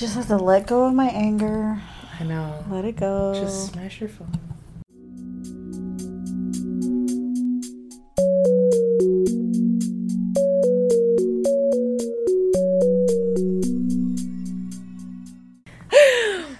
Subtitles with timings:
[0.00, 1.78] just have to let go of my anger.
[2.18, 2.64] I know.
[2.70, 3.34] Let it go.
[3.34, 4.32] Just smash your phone.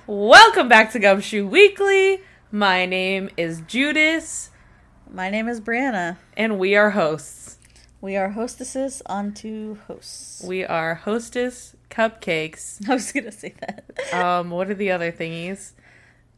[0.07, 2.20] Welcome back to Gumshoe Weekly.
[2.52, 4.50] My name is Judas,
[5.11, 6.18] my name is Brianna.
[6.36, 7.57] and we are hosts.
[8.02, 10.43] We are hostesses onto hosts.
[10.45, 12.80] We are hostess cupcakes.
[12.88, 14.14] I was gonna say that.
[14.14, 15.73] Um, what are the other thingies?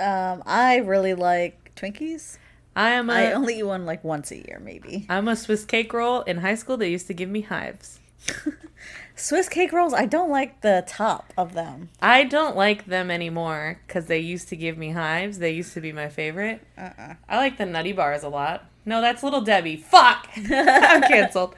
[0.00, 2.38] Um, I really like Twinkies.
[2.74, 5.06] I am a I only eat one like once a year, maybe.
[5.08, 6.22] I'm a Swiss cake roll.
[6.22, 8.00] In high school, they used to give me hives.
[9.14, 9.92] Swiss cake rolls.
[9.92, 11.90] I don't like the top of them.
[12.00, 15.38] I don't like them anymore because they used to give me hives.
[15.38, 16.66] They used to be my favorite.
[16.78, 17.14] Uh-uh.
[17.28, 18.64] I like the nutty bars a lot.
[18.84, 19.76] No, that's Little Debbie.
[19.76, 20.28] Fuck!
[20.36, 21.54] I'm canceled.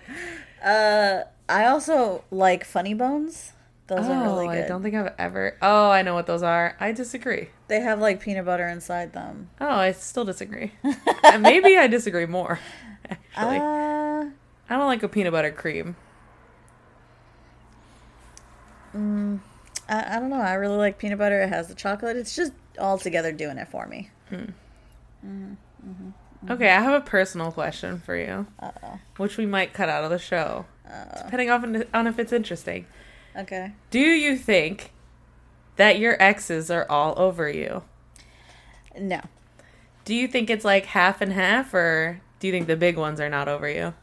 [0.62, 3.53] Uh, I also like Funny Bones.
[3.86, 4.64] Those are oh, really good.
[4.64, 5.58] I don't think I've ever.
[5.60, 6.74] Oh, I know what those are.
[6.80, 7.50] I disagree.
[7.68, 9.50] They have like peanut butter inside them.
[9.60, 10.72] Oh, I still disagree.
[11.38, 12.58] Maybe I disagree more.
[13.36, 14.30] Actually, Uh,
[14.70, 15.96] I don't like a peanut butter cream.
[18.96, 19.38] mm,
[19.88, 20.40] I, I don't know.
[20.40, 21.42] I really like peanut butter.
[21.42, 22.16] It has the chocolate.
[22.16, 24.08] It's just all together doing it for me.
[26.50, 28.98] Okay, I have a personal question for you, Uh-oh.
[29.16, 31.22] which we might cut out of the show, Uh-oh.
[31.24, 32.86] depending on on if it's interesting.
[33.36, 33.72] Okay.
[33.90, 34.92] Do you think
[35.76, 37.82] that your exes are all over you?
[38.98, 39.20] No.
[40.04, 43.20] Do you think it's like half and half, or do you think the big ones
[43.20, 43.94] are not over you?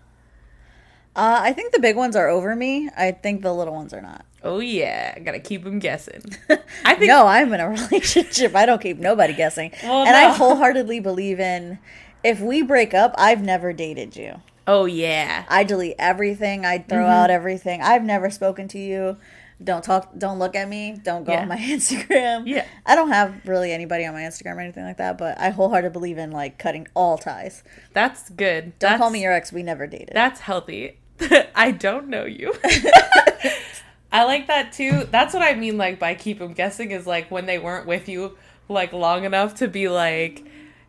[1.16, 2.90] Uh, I think the big ones are over me.
[2.98, 4.26] I think the little ones are not.
[4.44, 6.22] Oh yeah, I gotta keep them guessing.
[6.86, 8.56] I think no, I'm in a relationship.
[8.56, 9.72] I don't keep nobody guessing.
[9.84, 11.80] Well, and I wholeheartedly believe in
[12.23, 14.42] if we break up, I've never dated you.
[14.67, 16.66] Oh yeah, I delete everything.
[16.66, 17.09] I throw Mm-hmm.
[17.12, 17.81] out everything.
[17.81, 19.17] I've never spoken to you.
[19.64, 20.12] Don't talk.
[20.17, 21.00] Don't look at me.
[21.04, 21.42] Don't go Yeah.
[21.42, 22.48] on my Instagram.
[22.48, 22.66] Yeah.
[22.86, 25.17] I don't have really anybody on my Instagram or anything like that.
[25.17, 27.64] But I wholeheartedly believe in like cutting all ties.
[27.94, 28.78] that's good.
[28.80, 29.52] Don't that's, call me your ex.
[29.54, 30.11] We never dated.
[30.14, 30.98] That's healthy.
[31.55, 32.54] I don't know you.
[34.14, 35.05] I like that too.
[35.11, 35.78] That's what I mean.
[35.78, 39.55] Like by keep them guessing is like when they weren't with you like long enough
[39.55, 40.43] to be like.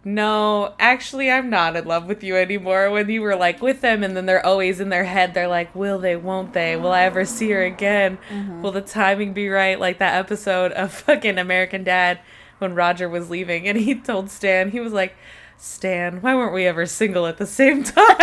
[0.05, 2.91] No, actually, I'm not in love with you anymore.
[2.91, 5.75] When you were like with them, and then they're always in their head, they're like,
[5.75, 6.77] Will they, won't they?
[6.77, 8.19] Will I ever see her again?
[8.29, 8.63] Mm-hmm.
[8.63, 9.79] Will the timing be right?
[9.79, 12.19] Like that episode of fucking American Dad
[12.59, 15.15] when Roger was leaving and he told Stan, he was like,
[15.59, 17.95] Stan, why weren't we ever single at the same time?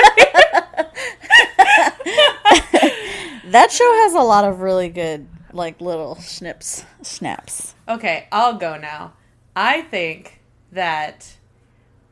[3.45, 7.75] that show has a lot of really good like little snips, snaps.
[7.87, 9.13] Okay, I'll go now.
[9.55, 10.41] I think
[10.71, 11.37] that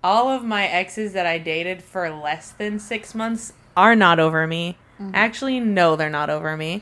[0.04, 4.48] all of my exes that I dated for less than six months are not over
[4.48, 4.78] me.
[5.14, 6.82] Actually, no, they're not over me.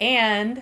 [0.00, 0.58] And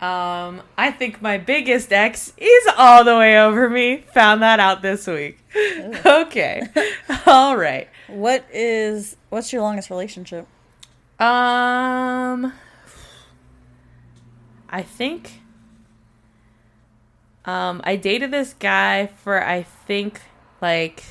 [0.00, 4.04] um, I think my biggest ex is all the way over me.
[4.12, 5.38] Found that out this week.
[6.06, 6.62] okay.
[7.26, 7.88] all right.
[8.06, 10.46] What is what's your longest relationship?
[11.18, 12.52] Um,
[14.68, 15.40] I think.
[17.46, 20.20] Um, I dated this guy for I think
[20.66, 21.04] like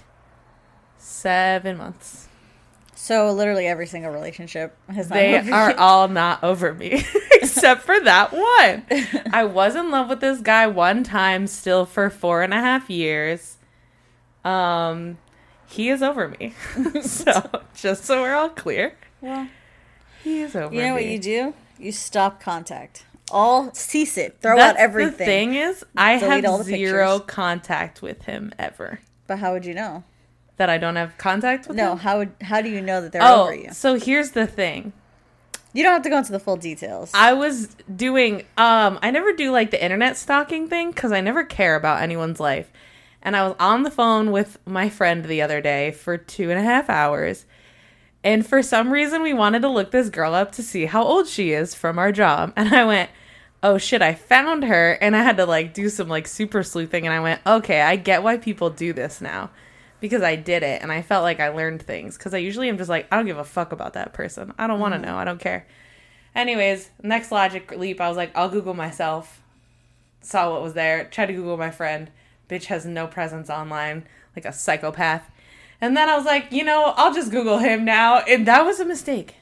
[0.97, 2.27] seven months.
[2.95, 5.77] So literally every single relationship has They are you.
[5.77, 8.85] all not over me, except for that one.
[9.33, 12.89] I was in love with this guy one time, still for four and a half
[12.89, 13.57] years.
[14.43, 15.17] Um,
[15.67, 16.53] he is over me.
[17.01, 19.47] so just so we're all clear, Well,
[20.23, 20.93] he is over you know me.
[20.93, 21.53] what you do?
[21.77, 23.05] You stop contact.
[23.31, 24.37] All cease it.
[24.41, 25.17] Throw That's out everything.
[25.17, 27.35] The thing is, I Delete have zero pictures.
[27.35, 28.99] contact with him ever.
[29.27, 30.03] But how would you know?
[30.57, 31.85] That I don't have contact with them?
[31.85, 31.97] No, him.
[31.99, 33.71] how would how do you know that they're Oh, over you?
[33.73, 34.93] so here's the thing.
[35.73, 37.11] You don't have to go into the full details.
[37.13, 41.43] I was doing um I never do like the internet stalking thing cuz I never
[41.43, 42.71] care about anyone's life.
[43.21, 46.59] And I was on the phone with my friend the other day for two and
[46.59, 47.45] a half hours.
[48.23, 51.27] And for some reason we wanted to look this girl up to see how old
[51.27, 52.53] she is from our job.
[52.55, 53.09] And I went,
[53.65, 57.07] Oh shit, I found her and I had to like do some like super sleuthing
[57.07, 59.49] and I went, Okay, I get why people do this now.
[59.99, 62.15] Because I did it and I felt like I learned things.
[62.15, 64.53] Because I usually am just like, I don't give a fuck about that person.
[64.59, 65.07] I don't want to mm-hmm.
[65.07, 65.17] know.
[65.17, 65.65] I don't care.
[66.35, 69.41] Anyways, next logic leap, I was like, I'll Google myself.
[70.21, 71.05] Saw what was there.
[71.05, 72.11] Tried to Google my friend.
[72.47, 75.31] Bitch has no presence online, like a psychopath.
[75.81, 78.19] And then I was like, you know, I'll just Google him now.
[78.19, 79.37] And that was a mistake.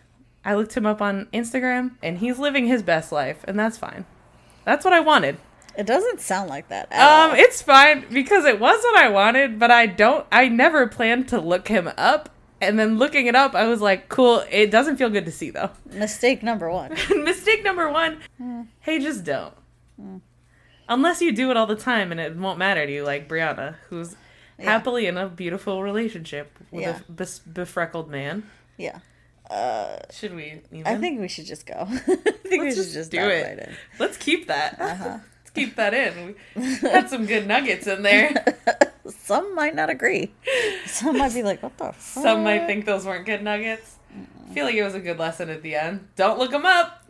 [0.46, 4.06] I looked him up on Instagram, and he's living his best life, and that's fine.
[4.66, 5.38] That's what I wanted.
[5.76, 6.88] it doesn't sound like that.
[6.92, 7.36] At Um, all.
[7.38, 10.26] it's fine because it was what I wanted, but I don't.
[10.32, 12.30] I never planned to look him up.
[12.62, 14.46] And then looking it up, I was like, cool.
[14.50, 15.72] It doesn't feel good to see though.
[15.92, 16.96] Mistake number one.
[17.24, 18.20] Mistake number one.
[18.82, 19.54] Hey, just don't.
[20.88, 23.76] Unless you do it all the time and it won't matter to you, like Brianna,
[23.90, 24.16] who's
[24.60, 24.66] Yeah.
[24.72, 27.00] happily in a beautiful relationship with Yeah.
[27.08, 28.44] a bes- befreckled man.
[28.78, 29.00] Yeah.
[29.54, 30.62] Uh, Should we?
[30.72, 30.88] Even?
[30.88, 31.76] I think we should just go.
[31.88, 33.60] I think we Let's should just do it.
[33.60, 33.70] right.
[34.00, 34.78] Let's keep that.
[34.80, 35.20] Uh-huh.
[35.40, 36.36] Let's keep that in.
[36.56, 38.34] We had some good nuggets in there.
[39.08, 40.34] Some might not agree.
[40.88, 42.24] Some might be like, "What the?" Fuck?
[42.24, 43.98] Some might think those weren't good nuggets.
[44.50, 46.08] I feel like it was a good lesson at the end.
[46.16, 47.04] Don't look them up.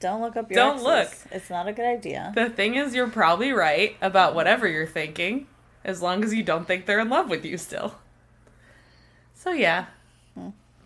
[0.00, 0.56] Don't look up your.
[0.56, 1.24] Don't exes.
[1.30, 2.32] It's not a good idea.
[2.34, 5.46] the thing is, you're probably right about whatever you're thinking,
[5.84, 7.94] as long as you don't think they're in love with you still.
[9.34, 9.86] So yeah.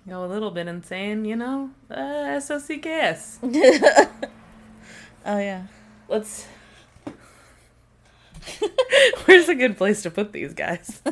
[0.09, 1.71] Go a little bit insane, you know.
[1.91, 3.39] Uh, SOCKS.
[5.27, 5.65] oh yeah.
[6.09, 6.47] Let's.
[9.25, 11.01] Where's a good place to put these guys?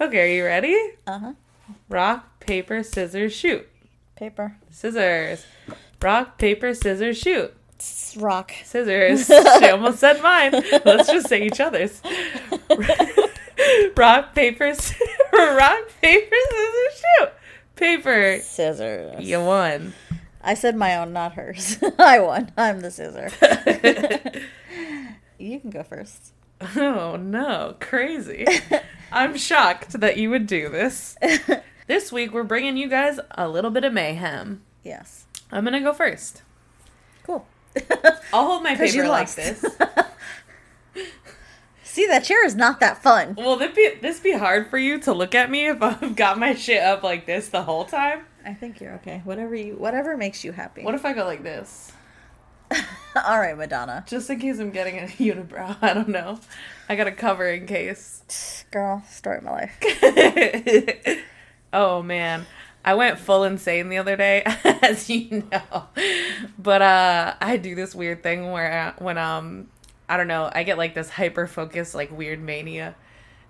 [0.00, 0.76] Okay, are you ready?
[1.08, 1.32] Uh huh.
[1.88, 3.68] Rock, paper, scissors, shoot.
[4.14, 4.56] Paper.
[4.70, 5.44] Scissors.
[6.00, 7.52] Rock, paper, scissors, shoot.
[7.80, 8.52] S- Rock.
[8.62, 9.26] Scissors.
[9.26, 10.52] she almost said mine.
[10.84, 12.00] Let's just say each other's.
[13.96, 14.72] Rock, paper,
[15.32, 17.30] rock, paper, scissors, shoot.
[17.78, 18.40] Paper.
[18.42, 19.24] Scissors.
[19.24, 19.94] You won.
[20.42, 21.78] I said my own, not hers.
[21.98, 22.50] I won.
[22.56, 23.30] I'm the scissor.
[25.38, 26.32] you can go first.
[26.76, 28.46] Oh no, crazy.
[29.12, 31.16] I'm shocked that you would do this.
[31.86, 34.62] This week we're bringing you guys a little bit of mayhem.
[34.82, 35.24] yes.
[35.50, 36.42] I'm gonna go first.
[37.22, 37.46] Cool.
[38.34, 39.64] I'll hold my paper like this.
[41.90, 43.34] See, that chair is not that fun.
[43.34, 46.38] Will this be this be hard for you to look at me if I've got
[46.38, 48.26] my shit up like this the whole time?
[48.44, 49.22] I think you're okay.
[49.24, 50.84] Whatever you, whatever makes you happy.
[50.84, 51.92] What if I go like this?
[53.16, 54.04] All right, Madonna.
[54.06, 55.76] Just in case I'm getting a unibrow.
[55.82, 56.38] I don't know.
[56.90, 58.64] I got to cover in case.
[58.70, 61.24] Girl, story of my life.
[61.72, 62.46] oh man.
[62.84, 64.42] I went full insane the other day,
[64.82, 65.88] as you know.
[66.58, 69.68] But uh I do this weird thing where uh, when um
[70.08, 72.94] I don't know, I get like this hyper focus like weird mania.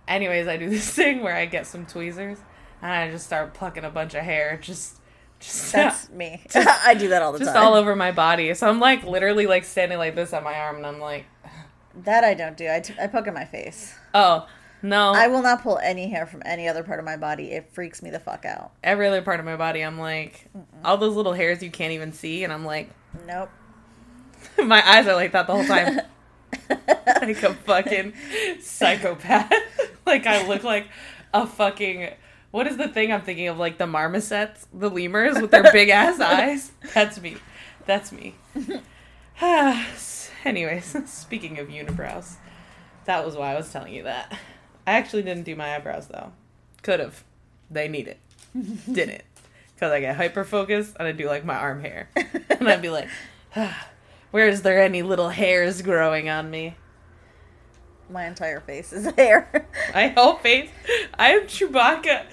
[0.07, 2.39] Anyways, I do this thing where I get some tweezers
[2.83, 4.97] and I just start plucking a bunch of hair just
[5.41, 6.43] just That's me.
[6.55, 7.55] I do that all the just time.
[7.57, 8.53] Just all over my body.
[8.55, 11.27] So I'm like literally like standing like this on my arm and I'm like,
[12.05, 12.69] That I don't do.
[12.71, 13.95] I, t- I poke at my face.
[14.15, 14.47] "Oh,
[14.83, 17.51] no." I will not pull any hair from any other part of my body.
[17.53, 18.71] It freaks me the fuck out.
[18.85, 20.49] every other part of my body, I'm like,
[20.85, 22.91] all those little hairs you can't even see, and I'm like,
[23.27, 23.49] Nope.
[24.65, 26.01] my eyes are like that the whole time,
[27.23, 28.13] like a fucking
[28.61, 29.53] psychopath.
[30.07, 30.89] like I look like
[31.33, 32.11] a fucking.
[32.51, 33.59] What is the thing I'm thinking of?
[33.59, 36.73] Like the marmosets, the lemurs with their big ass eyes.
[36.95, 37.37] That's me.
[37.87, 38.35] That's me.
[40.45, 42.37] Anyways, speaking of unibrows,
[43.05, 44.37] that was why I was telling you that.
[44.87, 46.33] I actually didn't do my eyebrows though.
[46.83, 47.25] Could have.
[47.71, 48.19] They need it.
[48.91, 49.23] Didn't.
[49.75, 52.09] Because I get hyper focused and I do like my arm hair.
[52.51, 53.09] And I'd be like,
[53.57, 53.89] ah,
[54.31, 56.77] where is there any little hairs growing on me?
[58.11, 59.67] My entire face is hair.
[59.95, 60.71] My whole face.
[61.19, 62.25] I am Chewbacca.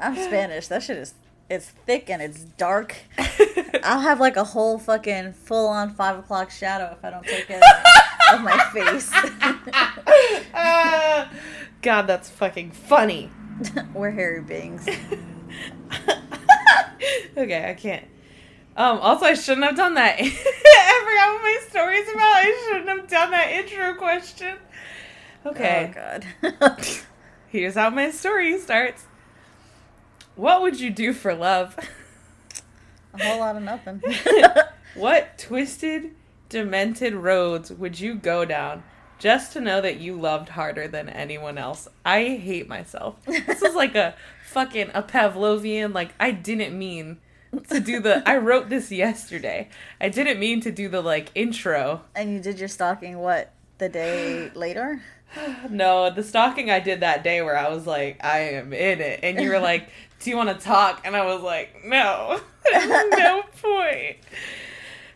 [0.00, 0.68] I'm Spanish.
[0.68, 1.14] That shit is
[1.50, 2.96] it's thick and it's dark.
[3.84, 7.50] I'll have like a whole fucking full on five o'clock shadow if I don't take
[7.50, 7.62] it
[8.32, 9.10] of my face.
[10.54, 11.30] Ah,
[11.82, 13.30] God, that's fucking funny.
[13.92, 14.88] We're hairy beings.
[17.36, 18.06] okay, I can't.
[18.74, 20.16] Um, also, I shouldn't have done that.
[20.18, 22.22] I forgot what my story's about.
[22.22, 24.56] I shouldn't have done that intro question.
[25.44, 25.92] Okay.
[25.96, 26.86] Oh god.
[27.48, 29.04] Here's how my story starts.
[30.36, 31.76] What would you do for love?
[33.14, 34.02] a whole lot of nothing.
[34.94, 36.12] what twisted,
[36.48, 38.82] demented roads would you go down
[39.18, 41.88] just to know that you loved harder than anyone else?
[42.04, 43.16] I hate myself.
[43.26, 44.14] This is like a
[44.48, 47.18] fucking a Pavlovian, like, I didn't mean
[47.68, 48.22] to do the.
[48.26, 49.68] I wrote this yesterday.
[50.00, 52.02] I didn't mean to do the, like, intro.
[52.14, 55.02] and you did your stalking what the day later?
[55.70, 59.20] No, the stalking I did that day where I was like, I am in it.
[59.22, 59.88] And you were like,
[60.20, 61.00] Do you want to talk?
[61.06, 62.38] And I was like, No,
[62.72, 64.18] no point.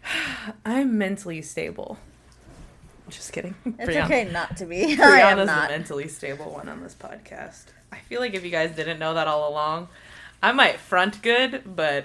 [0.64, 1.99] I'm mentally stable.
[3.11, 3.54] Just kidding.
[3.78, 4.96] It's Brianna- okay not to be.
[4.96, 7.64] Brianna's the mentally stable one on this podcast.
[7.92, 9.88] I feel like if you guys didn't know that all along,
[10.42, 12.04] I might front good, but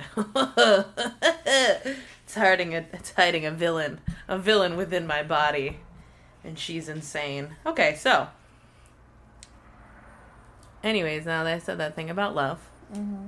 [2.25, 5.77] it's hiding a it's hiding a villain, a villain within my body,
[6.43, 7.55] and she's insane.
[7.65, 8.27] Okay, so,
[10.83, 12.59] anyways, now that I said that thing about love,
[12.93, 13.27] mm-hmm.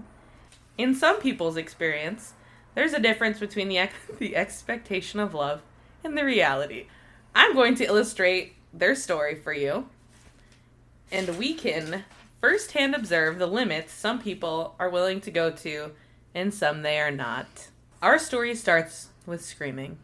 [0.78, 2.34] in some people's experience,
[2.76, 5.62] there's a difference between the ex- the expectation of love
[6.04, 6.88] and the reality.
[7.36, 9.88] I'm going to illustrate their story for you,
[11.12, 12.04] and we can
[12.42, 15.92] firsthand observe the limits some people are willing to go to
[16.36, 17.70] and some they are not.
[18.02, 19.98] Our story starts with screaming.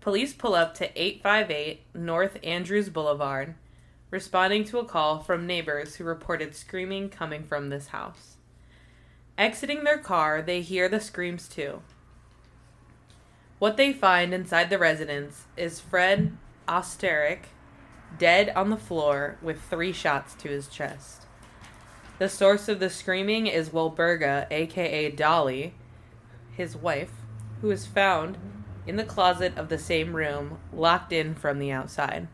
[0.00, 3.54] Police pull up to 858 North Andrews Boulevard,
[4.10, 8.36] responding to a call from neighbors who reported screaming coming from this house.
[9.36, 11.82] Exiting their car, they hear the screams too.
[13.58, 16.36] What they find inside the residence is Fred
[16.68, 17.46] Osterick
[18.18, 21.26] dead on the floor with three shots to his chest.
[22.18, 25.74] The source of the screaming is Wilburga, aka Dolly,
[26.52, 27.12] his wife,
[27.60, 28.38] who is found
[28.86, 32.28] in the closet of the same room, locked in from the outside.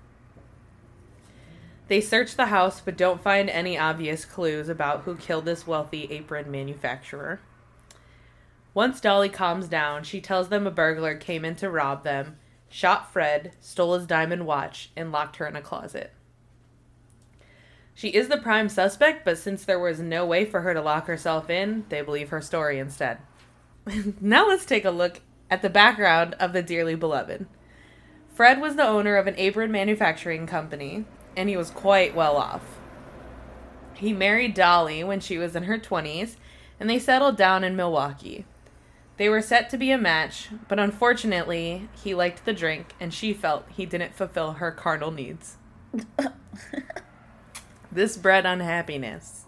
[1.88, 6.04] They search the house but don't find any obvious clues about who killed this wealthy
[6.10, 7.40] apron manufacturer.
[8.72, 12.36] Once Dolly calms down, she tells them a burglar came in to rob them,
[12.68, 16.12] shot Fred, stole his diamond watch, and locked her in a closet.
[17.94, 21.06] She is the prime suspect, but since there was no way for her to lock
[21.06, 23.18] herself in, they believe her story instead.
[24.20, 25.20] now let's take a look
[25.50, 27.46] at the background of the dearly beloved.
[28.32, 31.04] Fred was the owner of an apron manufacturing company,
[31.36, 32.62] and he was quite well off.
[33.94, 36.36] He married Dolly when she was in her 20s,
[36.80, 38.44] and they settled down in Milwaukee.
[39.16, 43.32] They were set to be a match, but unfortunately, he liked the drink, and she
[43.32, 45.56] felt he didn't fulfill her carnal needs.
[47.92, 49.44] this bred unhappiness.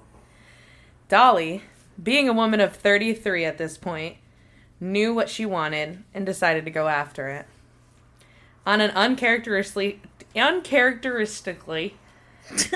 [1.08, 1.62] Dolly,
[2.00, 4.18] being a woman of 33 at this point,
[4.80, 7.46] knew what she wanted and decided to go after it.
[8.64, 10.00] On an uncharacteristically
[10.34, 11.96] uncharacteristically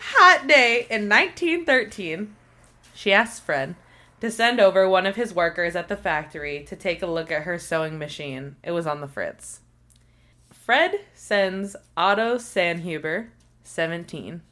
[0.00, 2.34] hot day in 1913,
[2.94, 3.74] she asked Fred
[4.20, 7.42] to send over one of his workers at the factory to take a look at
[7.42, 8.56] her sewing machine.
[8.62, 9.60] It was on the fritz.
[10.50, 13.28] Fred sends Otto Sanhuber,
[13.64, 14.42] 17.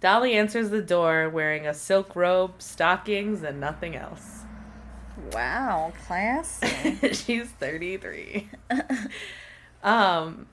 [0.00, 4.44] Dolly answers the door wearing a silk robe, stockings, and nothing else.
[5.32, 6.96] Wow, classy.
[7.12, 8.48] She's 33.
[9.82, 10.46] um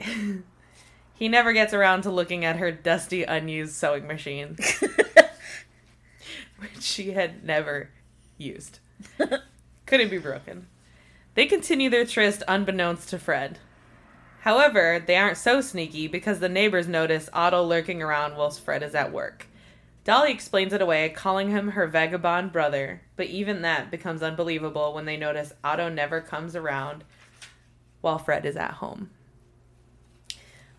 [1.14, 4.56] he never gets around to looking at her dusty unused sewing machine
[6.58, 7.90] which she had never
[8.38, 8.78] used.
[9.86, 10.66] Couldn't be broken.
[11.34, 13.58] They continue their tryst unbeknownst to Fred.
[14.44, 18.94] However, they aren't so sneaky because the neighbors notice Otto lurking around whilst Fred is
[18.94, 19.46] at work.
[20.04, 25.06] Dolly explains it away, calling him her vagabond brother, but even that becomes unbelievable when
[25.06, 27.04] they notice Otto never comes around
[28.02, 29.08] while Fred is at home.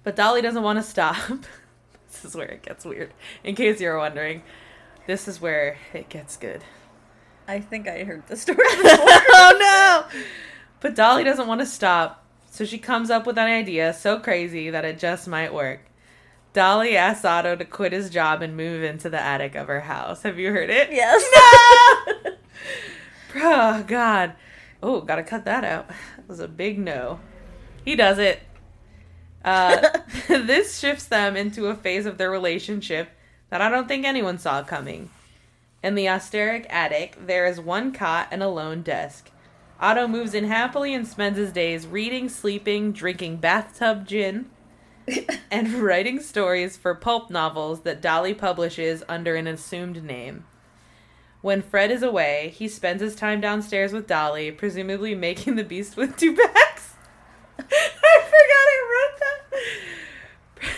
[0.04, 1.18] But Dolly doesn't want to stop.
[2.12, 4.44] this is where it gets weird, in case you're wondering.
[5.08, 6.64] This is where it gets good.
[7.48, 8.84] I think I heard the story before.
[8.84, 9.58] oh
[10.14, 10.22] no!
[10.82, 12.25] But Dolly doesn't want to stop,
[12.56, 15.82] so she comes up with an idea so crazy that it just might work.
[16.54, 20.24] Dolly asks Otto to quit his job and move into the attic of her house.
[20.24, 20.92] Have you heard it?
[20.92, 21.24] yes.
[23.36, 23.52] No!
[23.52, 24.34] oh, God.
[24.82, 25.90] Oh, gotta cut that out.
[25.90, 27.20] That was a big no.
[27.84, 28.42] He does it.
[29.44, 29.90] Uh,
[30.28, 33.10] this shifts them into a phase of their relationship
[33.50, 35.10] that I don't think anyone saw coming.
[35.84, 39.30] In the Osterick attic, there is one cot and a lone desk.
[39.80, 44.50] Otto moves in happily and spends his days reading, sleeping, drinking bathtub gin,
[45.52, 50.46] and writing stories for pulp novels that Dolly publishes under an assumed name.
[51.42, 55.96] When Fred is away, he spends his time downstairs with Dolly, presumably making the beast
[55.98, 56.94] with two backs.
[57.60, 60.72] I forgot I wrote that.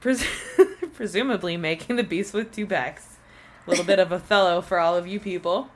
[0.00, 0.26] Pres-
[0.92, 3.16] presumably making the beast with two backs.
[3.66, 5.70] A little bit of Othello for all of you people.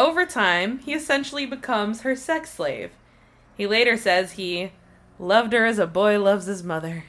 [0.00, 2.90] Over time, he essentially becomes her sex slave.
[3.54, 4.72] He later says he
[5.18, 7.04] loved her as a boy loves his mother.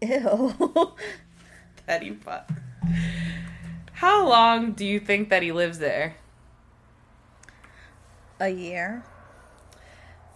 [0.00, 0.54] Ew.
[1.86, 2.50] Petty fuck.
[3.92, 6.14] How long do you think that he lives there?
[8.40, 9.04] A year.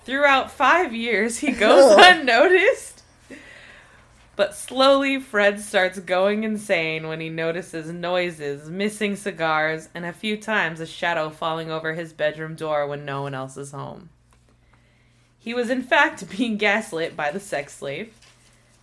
[0.05, 3.00] Throughout five years, he goes unnoticed.
[4.41, 10.39] But slowly, Fred starts going insane when he notices noises, missing cigars, and a few
[10.39, 14.09] times a shadow falling over his bedroom door when no one else is home.
[15.39, 18.15] He was, in fact, being gaslit by the sex slave.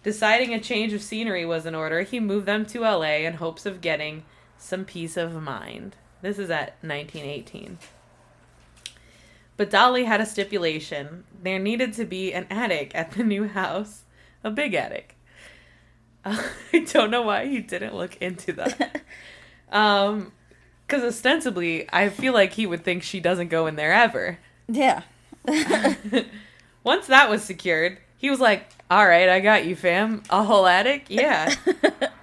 [0.03, 3.65] Deciding a change of scenery was in order, he moved them to LA in hopes
[3.65, 4.25] of getting
[4.59, 5.95] some peace of mind.
[6.21, 7.79] This is at 1918.
[9.55, 11.23] But Dolly had a stipulation.
[11.41, 14.03] There needed to be an attic at the new house,
[14.43, 15.15] a big attic.
[16.25, 16.41] Uh,
[16.73, 19.01] I don't know why he didn't look into that.
[19.69, 20.31] Um,
[20.87, 24.39] because ostensibly, I feel like he would think she doesn't go in there ever.
[24.69, 25.01] Yeah.
[26.85, 30.23] Once that was secured, he was like, "All right, I got you, fam.
[30.29, 31.53] A whole attic, yeah."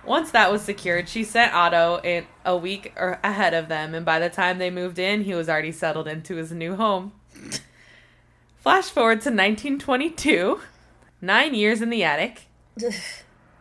[0.06, 4.04] Once that was secured, she sent Otto in a week or ahead of them, and
[4.04, 7.12] by the time they moved in, he was already settled into his new home.
[8.56, 10.60] Flash forward to 1922,
[11.20, 12.46] nine years in the attic,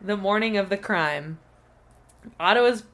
[0.04, 1.38] the morning of the crime.
[2.38, 2.84] Otto is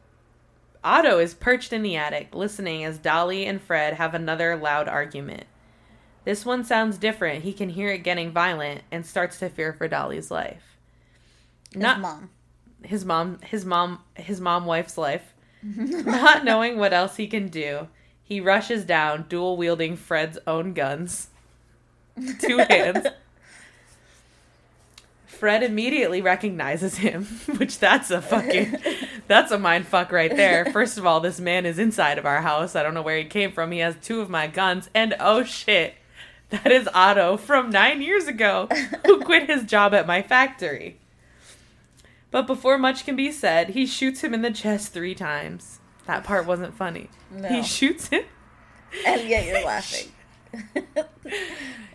[0.83, 5.45] Otto is perched in the attic, listening as Dolly and Fred have another loud argument.
[6.25, 7.45] This one sounds different.
[7.45, 10.79] He can hear it getting violent and starts to fear for Dolly's life.
[11.79, 12.31] His Not mom.
[12.83, 15.35] his mom his mom his mom wife's life.
[15.62, 17.88] Not knowing what else he can do,
[18.23, 21.29] he rushes down, dual wielding Fred's own guns.
[22.38, 23.07] Two hands.
[25.41, 27.25] Fred immediately recognizes him,
[27.57, 28.77] which that's a fucking
[29.27, 30.67] that's a mind fuck right there.
[30.67, 32.77] First of all, this man is inside of our house.
[32.77, 33.73] I don't know where he came from.
[33.73, 35.95] He has two of my guns, and oh shit,
[36.51, 38.69] that is Otto from nine years ago,
[39.07, 40.99] who quit his job at my factory.
[42.31, 45.81] But before much can be said, he shoots him in the chest three times.
[46.05, 47.09] That part wasn't funny.
[47.31, 47.49] No.
[47.49, 48.25] He shoots him.
[49.07, 50.13] And yet you're laughing.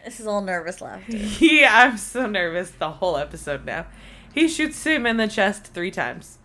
[0.06, 1.18] this is all nervous laughter.
[1.40, 3.88] Yeah, I'm so nervous the whole episode now.
[4.34, 6.40] He shoots him in the chest three times.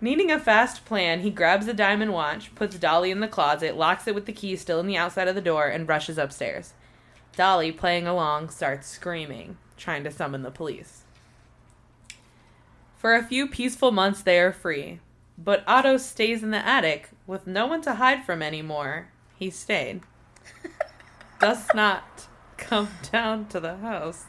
[0.00, 4.06] Needing a fast plan, he grabs the diamond watch, puts Dolly in the closet, locks
[4.06, 6.74] it with the key still in the outside of the door, and rushes upstairs.
[7.36, 11.04] Dolly, playing along, starts screaming, trying to summon the police.
[12.96, 15.00] For a few peaceful months, they are free.
[15.36, 19.08] But Otto stays in the attic with no one to hide from anymore.
[19.38, 20.00] He stayed.
[21.40, 22.26] Does not
[22.56, 24.24] come down to the house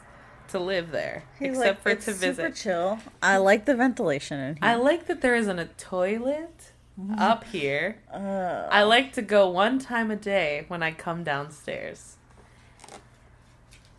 [0.48, 2.54] to live there, He's except like, for it's to super visit.
[2.54, 2.98] chill.
[3.22, 4.64] I like the ventilation in here.
[4.64, 6.72] I like that there isn't a toilet
[7.18, 7.98] up here.
[8.12, 12.16] Uh, I like to go one time a day when I come downstairs.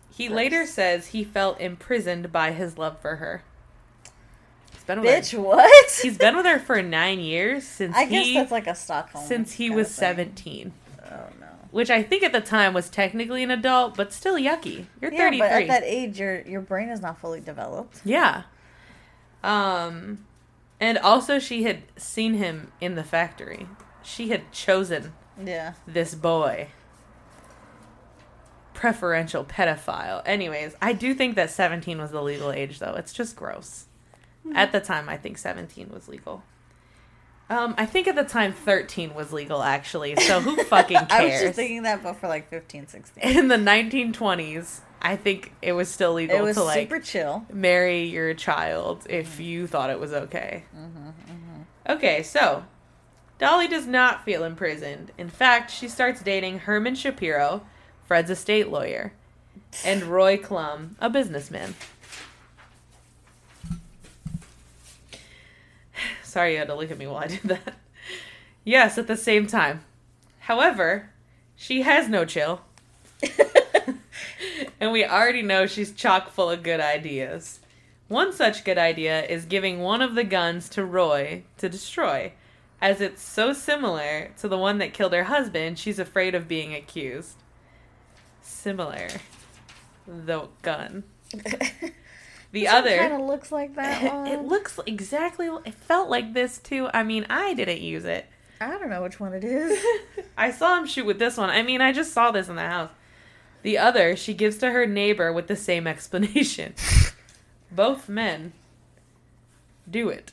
[0.10, 3.44] He later says he felt imprisoned by his love for her.
[4.74, 5.42] He's been with bitch, her.
[5.42, 6.00] what?
[6.02, 9.26] He's been with her for nine years since I guess he that's like a Stockholm.
[9.28, 10.72] since he was seventeen,
[11.12, 11.48] Oh no.
[11.72, 14.86] which I think at the time was technically an adult, but still yucky.
[15.02, 18.02] You're Yeah, thirty but at that age, your your brain is not fully developed.
[18.06, 18.44] Yeah.
[19.44, 20.26] Um
[20.80, 23.68] and also she had seen him in the factory.
[24.04, 25.74] She had chosen Yeah.
[25.88, 26.70] this boy.
[28.74, 30.22] Preferential pedophile.
[30.26, 32.94] Anyways, I do think that 17 was the legal age though.
[32.94, 33.86] It's just gross.
[34.54, 36.44] At the time I think 17 was legal.
[37.50, 40.16] Um I think at the time 13 was legal actually.
[40.18, 41.12] So who fucking cares?
[41.12, 43.24] I was just thinking that, but for like 15, 16.
[43.24, 47.46] in the 1920s, I think it was still legal It was to like super chill.
[47.52, 50.64] marry your child if you thought it was okay.
[50.76, 51.10] Mm-hmm,
[51.90, 52.66] Okay, so
[53.40, 55.12] Dolly does not feel imprisoned.
[55.18, 57.62] In fact, she starts dating Herman Shapiro,
[58.04, 59.14] Fred's estate lawyer,
[59.86, 61.76] and Roy Klumb, a businessman.
[66.28, 67.76] Sorry you had to look at me while I did that.
[68.64, 69.86] Yes, at the same time.
[70.40, 71.12] However,
[71.56, 72.62] she has no chill.
[74.80, 77.62] and we already know she's chock full of good ideas.
[78.10, 82.34] One such good idea is giving one of the guns to Roy to destroy,
[82.82, 86.76] as it's so similar to the one that killed her husband, she's afraid of being
[86.76, 87.38] accused.
[88.42, 89.08] Similar.
[90.06, 91.04] The gun.
[92.62, 92.98] The other.
[92.98, 94.28] kind of looks like that one.
[94.28, 95.48] it looks exactly.
[95.66, 96.90] It felt like this too.
[96.94, 98.26] I mean, I didn't use it.
[98.60, 99.80] I don't know which one it is.
[100.38, 101.50] I saw him shoot with this one.
[101.52, 102.90] I mean, I just saw this in the house.
[103.62, 106.74] The other, she gives to her neighbor with the same explanation.
[107.72, 108.54] Both men
[109.90, 110.32] do it.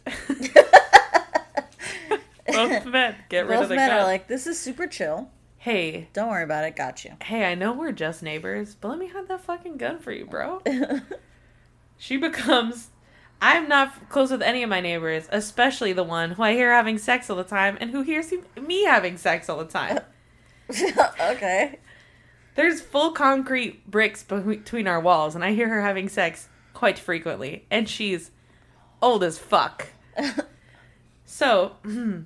[2.46, 3.98] Both men get rid Both of the men gun.
[4.00, 5.30] are like, this is super chill.
[5.58, 6.76] hey, Don't worry about it.
[6.76, 7.12] Got you.
[7.24, 10.24] hey, I know we're just neighbors, but let me have that fucking gun for you,
[10.26, 10.62] bro.
[11.96, 12.90] She becomes.
[13.42, 16.96] I'm not close with any of my neighbors, especially the one who I hear having
[16.96, 20.00] sex all the time and who hears me having sex all the time.
[21.20, 21.78] okay.
[22.54, 27.66] There's full concrete bricks between our walls, and I hear her having sex quite frequently,
[27.70, 28.30] and she's
[29.02, 29.88] old as fuck.
[31.36, 31.72] So,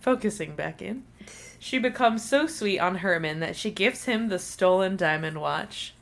[0.00, 1.04] focusing back in,
[1.58, 5.94] she becomes so sweet on Herman that she gives him the stolen diamond watch,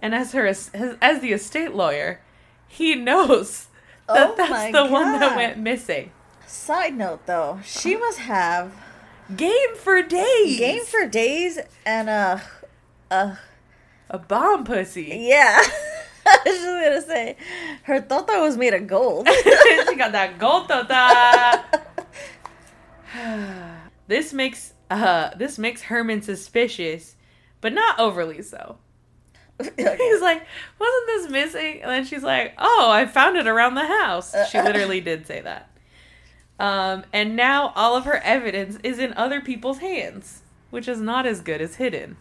[0.00, 2.20] and as her as, as the estate lawyer,
[2.66, 3.68] he knows
[4.06, 6.10] that Oh that's the one that went missing.
[6.46, 8.72] Side note though, she must have
[9.34, 10.58] Game for days.
[10.58, 12.42] game for days and a
[13.10, 13.36] uh
[14.10, 15.16] a bomb pussy.
[15.22, 15.60] yeah.
[16.26, 17.36] I was just gonna say
[17.84, 19.28] her tota was made of gold.
[19.42, 21.64] she got that gold tota.
[24.06, 27.16] this makes uh this makes Herman suspicious,
[27.60, 28.78] but not overly so.
[29.60, 29.96] Okay.
[29.96, 30.42] He's like,
[30.80, 31.80] wasn't this missing?
[31.82, 34.34] And then she's like, oh, I found it around the house.
[34.50, 35.70] She literally did say that.
[36.58, 41.24] Um, and now all of her evidence is in other people's hands, which is not
[41.26, 42.16] as good as hidden.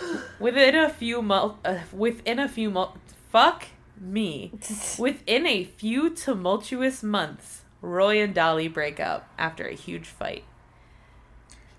[0.40, 2.94] Within a few mo- uh, within a few mo-
[3.30, 3.66] fuck
[4.00, 4.52] me.
[4.98, 10.44] Within a few tumultuous months, Roy and Dolly break up after a huge fight.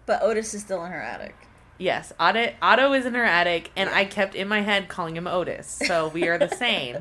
[0.06, 1.36] But Otis is still in her attic.
[1.84, 5.28] Yes, Otto, Otto is in her attic, and I kept in my head calling him
[5.28, 7.00] Otis, so we are the same.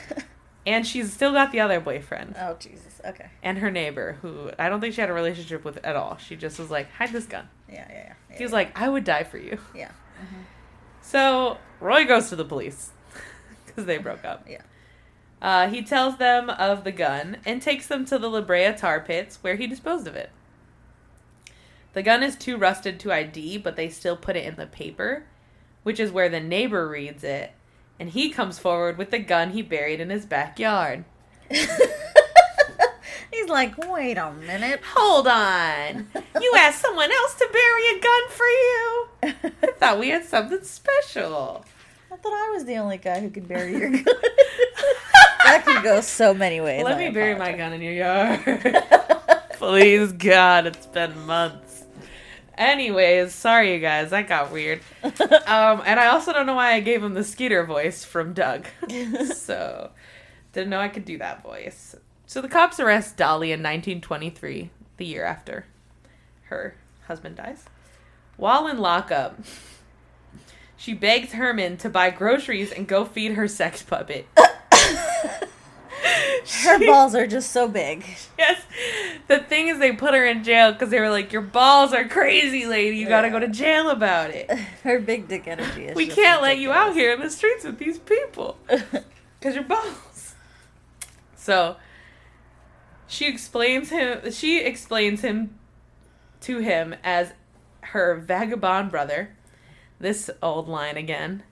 [0.66, 3.00] and she's still got the other boyfriend Oh Jesus.
[3.02, 3.30] Okay.
[3.42, 6.18] and her neighbor, who I don't think she had a relationship with at all.
[6.18, 7.48] She just was like, hide this gun.
[7.66, 8.12] Yeah, yeah, yeah.
[8.30, 9.58] yeah He was like, I would die for you.
[9.74, 9.90] yeah.
[11.02, 12.90] So Roy goes to the police
[13.66, 14.46] because they broke up.
[14.46, 14.60] Yeah.
[15.40, 19.00] Uh, he tells them of the gun and takes them to the La Brea tar
[19.00, 20.30] pits where he disposed of it.
[21.92, 25.24] The gun is too rusted to ID, but they still put it in the paper,
[25.82, 27.52] which is where the neighbor reads it,
[27.98, 31.04] and he comes forward with the gun he buried in his backyard.
[33.32, 34.80] He's like, wait a minute.
[34.94, 36.08] Hold on!
[36.40, 39.08] You asked someone else to bury a gun for you?
[39.62, 41.64] I thought we had something special.
[42.12, 44.04] I thought I was the only guy who could bury your gun.
[45.44, 46.82] that could go so many ways.
[46.84, 48.42] Let I me bury my gun in your yard.
[49.54, 51.69] Please, God, it's been months.
[52.60, 54.80] Anyways, sorry you guys, that got weird.
[55.46, 58.66] Um, and I also don't know why I gave him the Skeeter voice from Doug.
[59.34, 59.90] so,
[60.52, 61.96] didn't know I could do that voice.
[62.26, 65.66] So the cops arrest Dolly in 1923, the year after
[66.44, 66.76] her
[67.08, 67.64] husband dies.
[68.36, 69.40] While in lockup,
[70.76, 74.28] she begs Herman to buy groceries and go feed her sex puppet.
[76.64, 78.04] Her She- balls are just so big.
[78.38, 78.62] Yes.
[79.28, 82.08] The thing is, they put her in jail because they were like, "Your balls are
[82.08, 82.96] crazy, lady.
[82.96, 84.50] You got to go to jail about it.
[84.82, 85.94] Her big dick energy is.
[85.94, 90.34] We can't let you out here in the streets with these people because your balls."
[91.36, 91.76] So
[93.06, 94.30] she explains him.
[94.32, 95.58] She explains him
[96.42, 97.32] to him as
[97.82, 99.36] her vagabond brother.
[99.98, 101.42] This old line again,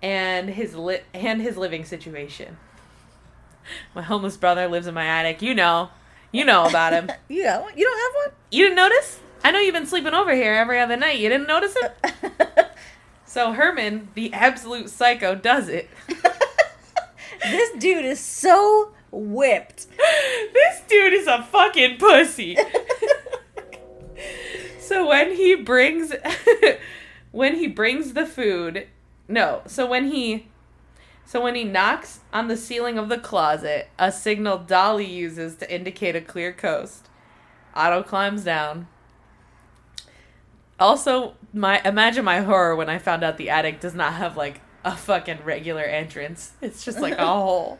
[0.00, 2.56] and his li- and his living situation.
[3.94, 5.42] My homeless brother lives in my attic.
[5.42, 5.90] You know,
[6.32, 7.10] you know about him.
[7.28, 7.36] You?
[7.42, 8.38] You don't have one.
[8.50, 9.20] You didn't notice?
[9.42, 11.18] I know you've been sleeping over here every other night.
[11.18, 12.70] You didn't notice it?
[13.34, 15.90] So Herman, the absolute psycho, does it.
[17.42, 19.88] this dude is so whipped.
[20.52, 22.56] this dude is a fucking pussy.
[24.78, 26.14] so when he brings
[27.32, 28.86] when he brings the food,
[29.26, 30.46] no, so when he
[31.26, 35.74] so when he knocks on the ceiling of the closet, a signal Dolly uses to
[35.74, 37.08] indicate a clear coast.
[37.74, 38.86] Otto climbs down.
[40.78, 44.60] Also, my imagine my horror when I found out the attic does not have like
[44.84, 46.52] a fucking regular entrance.
[46.60, 47.78] It's just like a hole.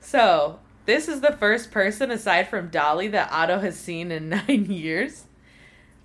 [0.00, 4.66] So, this is the first person aside from Dolly that Otto has seen in nine
[4.70, 5.24] years.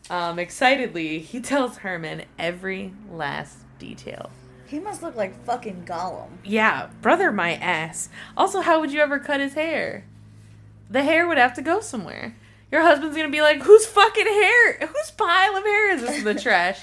[0.10, 4.30] Um, excitedly, he tells Herman every last detail.
[4.70, 6.30] He must look like fucking Gollum.
[6.44, 8.10] Yeah, brother, my ass.
[8.38, 10.06] Also, how would you ever cut his hair?
[10.90, 12.36] The hair would have to go somewhere.
[12.72, 14.78] Your husband's gonna be like, whose fucking hair?
[14.88, 16.82] Whose pile of hair is this in the trash?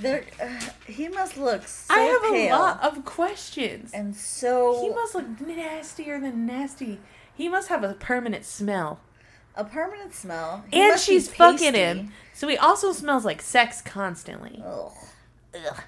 [0.00, 0.48] There, uh,
[0.86, 3.92] he must look so I have pale a lot of questions.
[3.94, 6.98] and so He must look nastier than nasty.
[7.34, 9.00] He must have a permanent smell.
[9.54, 10.64] a permanent smell.
[10.72, 12.12] He and she's fucking him.
[12.34, 14.62] So he also smells like sex constantly.
[14.64, 14.92] Ugh.
[15.54, 15.80] Ugh.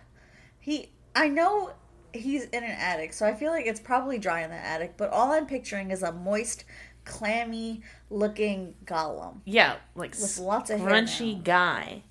[0.61, 0.89] He,
[1.21, 1.73] I know
[2.15, 4.95] he's in an attic, so I feel like it's probably dry in the attic.
[4.97, 6.65] But all I'm picturing is a moist,
[7.05, 9.41] clammy looking Gollum.
[9.45, 12.05] Yeah, like With lots of hair crunchy guy.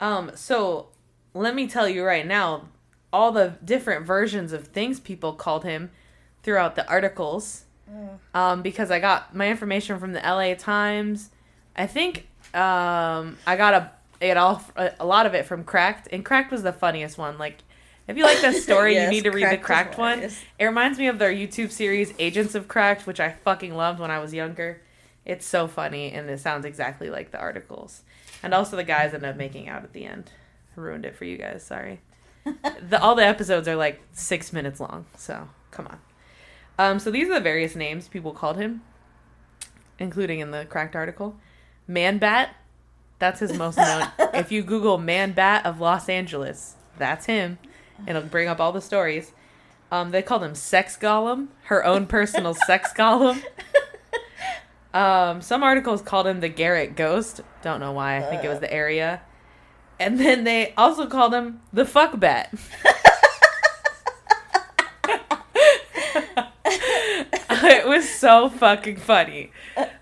[0.00, 0.88] Um, so
[1.32, 2.70] let me tell you right now,
[3.12, 5.92] all the different versions of things people called him
[6.42, 7.66] throughout the articles.
[8.34, 11.30] Um, because I got my information from the LA Times.
[11.76, 16.24] I think um I got a it all a lot of it from Cracked, and
[16.24, 17.38] Cracked was the funniest one.
[17.38, 17.58] Like,
[18.06, 20.20] if you like that story, Yes, you need to read the Cracked one.
[20.20, 24.10] It reminds me of their YouTube series Agents of Cracked, which I fucking loved when
[24.10, 24.80] I was younger.
[25.24, 28.02] It's so funny, and it sounds exactly like the articles.
[28.42, 30.30] And also, the guys end up making out at the end.
[30.76, 31.64] I ruined it for you guys.
[31.64, 32.00] Sorry.
[32.88, 35.98] the all the episodes are like six minutes long, so come on.
[36.78, 38.82] Um, so these are the various names people called him,
[39.98, 41.36] including in the cracked article.
[41.86, 42.54] Man Bat,
[43.18, 44.08] that's his most known.
[44.34, 47.58] if you Google Man Bat of Los Angeles, that's him
[47.98, 49.32] and it'll bring up all the stories.
[49.90, 53.42] Um, they called him Sex Gollum, her own personal Sex Gollum.
[54.94, 57.40] Um, some articles called him the Garrett Ghost.
[57.62, 58.18] Don't know why.
[58.18, 59.22] I think it was the area.
[59.98, 62.54] And then they also called him the Fuck Bat.
[66.64, 69.50] it was so fucking funny.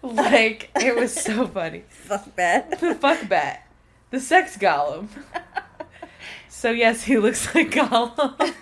[0.03, 1.85] Like, it was so funny.
[1.89, 2.81] Fuck Bat.
[2.81, 3.67] The Fuck Bat.
[4.11, 5.09] The Sex Gollum.
[6.63, 8.53] So yes, he looks like Gollum.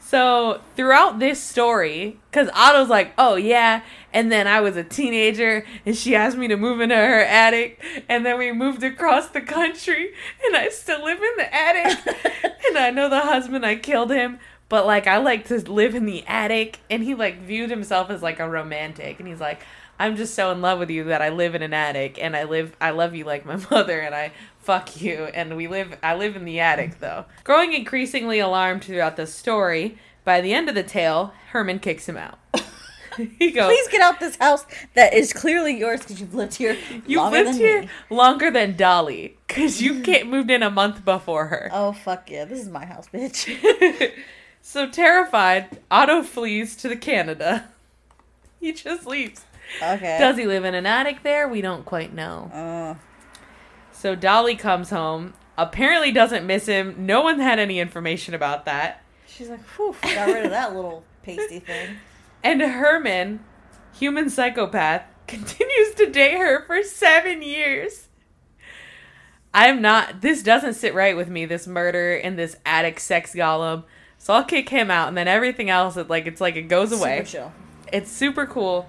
[0.00, 3.80] so throughout this story, because Otto's like, oh yeah,
[4.12, 7.82] and then I was a teenager and she asked me to move into her attic,
[8.06, 10.12] and then we moved across the country,
[10.44, 12.06] and I still live in the attic,
[12.68, 14.38] and I know the husband I killed him.
[14.70, 18.22] But like I like to live in the attic, and he like viewed himself as
[18.22, 19.60] like a romantic, and he's like,
[20.00, 22.44] I'm just so in love with you that I live in an attic and I
[22.44, 26.14] live I love you like my mother and I fuck you and we live I
[26.14, 27.26] live in the attic though.
[27.44, 32.16] Growing increasingly alarmed throughout the story, by the end of the tale, Herman kicks him
[32.16, 32.38] out.
[33.38, 36.78] he goes Please get out this house that is clearly yours because you've lived here.
[37.06, 41.48] You've lived here me." longer than Dolly cuz you can't moved in a month before
[41.48, 41.68] her.
[41.74, 42.46] Oh fuck yeah!
[42.46, 44.12] This is my house, bitch.
[44.62, 47.68] So terrified, Otto flees to the Canada.
[48.60, 49.40] He just leaves.
[49.82, 50.18] Okay.
[50.18, 51.48] Does he live in an attic there?
[51.48, 52.50] We don't quite know.
[52.52, 52.94] Uh,
[53.90, 57.06] So Dolly comes home, apparently doesn't miss him.
[57.06, 59.02] No one had any information about that.
[59.26, 61.96] she's like, whew, got rid of that little pasty thing.
[62.44, 63.42] And Herman,
[63.94, 68.08] human psychopath, continues to date her for seven years.
[69.54, 73.84] I'm not, this doesn't sit right with me, this murder and this attic sex Gollum.
[74.22, 76.92] So I'll kick him out, and then everything else, it, like it's like it goes
[76.92, 77.24] away.
[77.24, 77.52] Super chill.
[77.90, 78.86] It's super cool.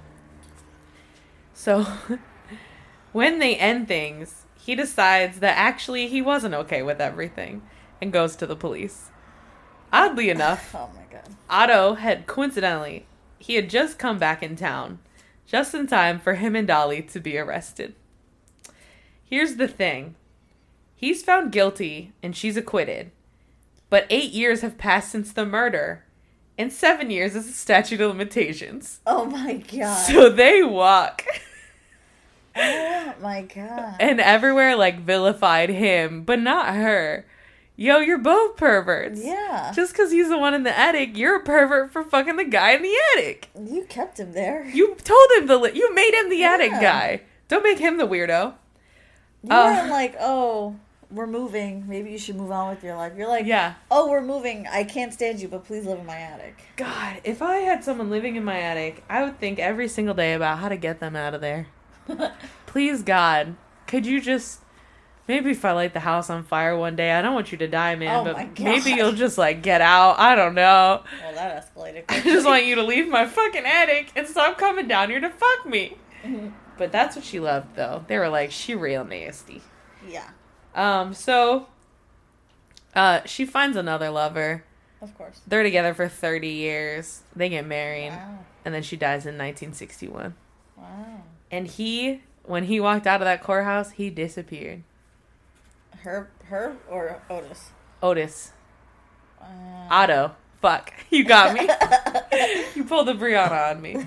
[1.54, 1.88] So,
[3.14, 7.62] when they end things, he decides that actually he wasn't okay with everything
[8.02, 9.10] and goes to the police.
[9.94, 11.30] Oddly enough, Oh my god.
[11.50, 13.06] Otto had coincidentally,
[13.40, 15.00] he had just come back in town,
[15.48, 17.96] just in time for him and Dolly to be arrested.
[19.24, 20.16] Here's the thing
[20.94, 23.12] he's found guilty and she's acquitted,
[23.92, 26.04] but eight years have passed since the murder,
[26.58, 29.00] and seven years is the statute of limitations.
[29.06, 29.96] Oh my god.
[30.08, 31.24] So they walk.
[32.56, 33.96] oh my god.
[34.00, 37.26] and everywhere like vilified him, but not her.
[37.78, 39.24] Yo, you're both perverts.
[39.24, 39.72] yeah.
[39.74, 42.72] Just because he's the one in the attic, you're a pervert for fucking the guy
[42.74, 43.50] in the attic.
[43.60, 44.66] you kept him there.
[44.68, 47.22] You told him the li- you made him the attic guy.
[47.48, 48.54] Don't make him the weirdo.
[49.44, 50.76] You Uh, weren't like, oh,
[51.12, 51.86] we're moving.
[51.88, 53.14] Maybe you should move on with your life.
[53.18, 53.74] You're like, Yeah.
[53.90, 54.66] oh, we're moving.
[54.72, 56.58] I can't stand you, but please live in my attic.
[56.78, 60.34] God, if I had someone living in my attic, I would think every single day
[60.34, 61.68] about how to get them out of there.
[62.66, 63.56] Please, God,
[63.88, 64.60] could you just
[65.28, 67.68] maybe if I light the house on fire one day, I don't want you to
[67.68, 70.20] die, man, Oh but maybe you'll just like get out.
[70.20, 71.04] I don't know.
[71.24, 72.04] Well, that escalated.
[72.10, 75.30] I just want you to leave my fucking attic and stop coming down here to
[75.30, 75.98] fuck me.
[76.24, 76.54] Mhm.
[76.78, 78.04] But that's what she loved, though.
[78.08, 79.62] They were like, she real nasty.
[80.08, 80.30] Yeah,
[80.76, 81.68] Um, so,
[82.96, 84.64] uh, she finds another lover.
[85.02, 85.42] of course.
[85.48, 87.22] They're together for 30 years.
[87.36, 88.10] They get married.
[88.12, 88.40] Wow.
[88.66, 90.36] And then she dies in 1961.
[90.78, 90.86] Wow.
[91.50, 94.84] And he, when he walked out of that courthouse, he disappeared.
[96.00, 97.72] Her, her, or Otis.
[98.02, 98.52] Otis.
[99.40, 99.88] Wow.
[99.90, 100.36] Otto.
[100.62, 100.94] Fuck.
[101.10, 101.62] You got me.
[102.76, 103.98] you pulled the Brianna on me.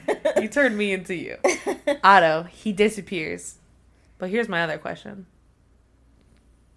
[0.40, 1.37] You turned me into you.
[2.03, 3.57] Otto, he disappears.
[4.16, 5.27] But here's my other question.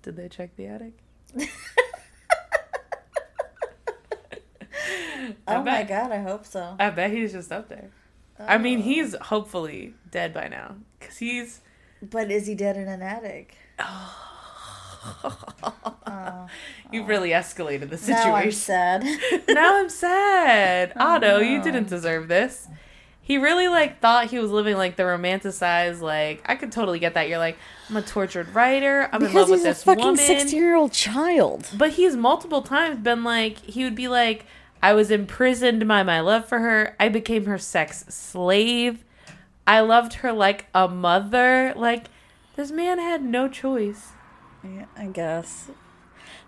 [0.07, 0.93] Did they check the attic?
[5.45, 6.77] Oh my god, I hope so.
[6.79, 7.89] I bet he's just up there.
[8.39, 8.83] I mean, Oh.
[8.83, 10.75] he's hopefully dead by now.
[10.97, 11.59] Because he's.
[12.01, 13.57] But is he dead in an attic?
[15.23, 15.93] Oh.
[16.07, 16.47] oh,
[16.91, 18.23] You've really escalated the situation.
[18.27, 19.03] now I'm sad.
[19.49, 20.93] now I'm sad.
[20.95, 22.67] Oh, Otto, you didn't deserve this.
[23.27, 27.15] He really like thought he was living like the romanticized like I could totally get
[27.15, 27.27] that.
[27.27, 27.57] You're like
[27.89, 29.09] I'm a tortured writer.
[29.11, 30.15] I'm in love because with he's a this fucking woman.
[30.15, 31.69] sixty-year-old child.
[31.77, 34.45] But he's multiple times been like he would be like
[34.81, 36.95] I was imprisoned by my love for her.
[37.01, 39.03] I became her sex slave.
[39.67, 41.73] I loved her like a mother.
[41.75, 42.05] Like
[42.55, 44.11] this man had no choice.
[44.63, 45.69] Yeah, I guess.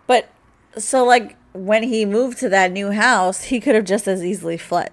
[0.07, 0.29] But
[0.77, 4.57] so, like, when he moved to that new house, he could have just as easily
[4.57, 4.91] fled.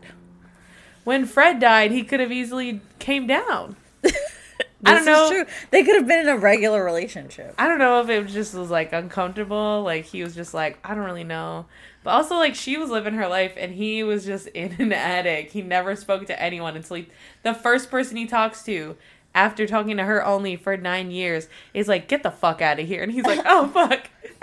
[1.07, 3.77] When Fred died, he could have easily came down.
[4.85, 5.31] I don't know.
[5.31, 5.45] True.
[5.71, 7.55] They could have been in a regular relationship.
[7.57, 9.83] I don't know if it just was like uncomfortable.
[9.85, 11.67] Like he was just like, I don't really know.
[12.03, 15.53] But also like she was living her life and he was just in an attic.
[15.53, 17.09] He never spoke to anyone until he,
[17.45, 18.97] the first person he talks to
[19.33, 22.89] after talking to her only for nine years is like, get the fuck out of
[22.89, 23.05] here.
[23.05, 24.11] And he's like, oh fuck.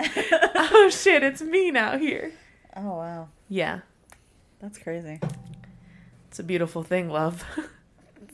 [0.56, 2.32] oh shit, it's me now here.
[2.74, 3.80] Oh wow, Yeah.
[4.60, 5.20] that's crazy.
[6.34, 7.44] It's a beautiful thing, love.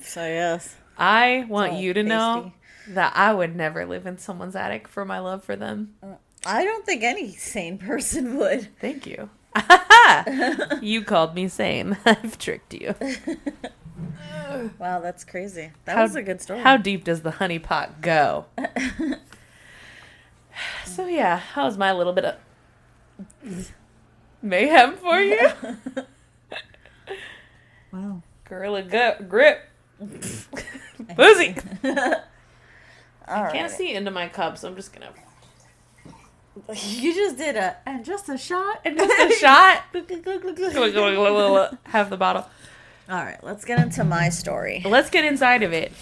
[0.03, 2.55] So yes, I want you to know
[2.89, 5.93] that I would never live in someone's attic for my love for them.
[6.47, 8.69] I don't think any sane person would.
[8.81, 9.29] Thank you.
[10.81, 11.99] you called me sane.
[12.07, 12.95] I've tricked you.
[14.79, 15.73] Wow, that's crazy.
[15.85, 16.61] That How- was a good story.
[16.61, 18.47] How deep does the honeypot go?
[20.87, 23.75] so yeah, how's my little bit of
[24.41, 25.51] mayhem for you?
[27.93, 28.23] Wow.
[28.45, 29.61] Gorilla gut grip.
[31.17, 31.57] Pussy.
[31.85, 33.53] All right.
[33.53, 35.13] Can't see into my cup, so I'm just gonna
[36.75, 38.81] You just did a and just a shot.
[38.85, 39.85] and just a shot.
[41.85, 42.47] Have the bottle.
[43.09, 44.83] All right, let's get into my story.
[44.85, 45.93] Let's get inside of it.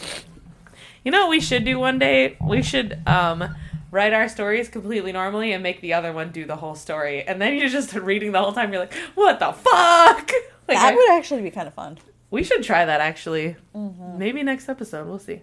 [1.05, 2.37] You know what we should do one day?
[2.41, 3.55] We should um
[3.91, 7.23] write our stories completely normally and make the other one do the whole story.
[7.23, 10.31] And then you're just reading the whole time you're like, "What the fuck?"
[10.69, 11.99] Like That would actually be kind of fun.
[12.31, 13.57] we should try that actually.
[13.75, 14.19] Mm-hmm.
[14.19, 15.41] Maybe next episode, we'll see.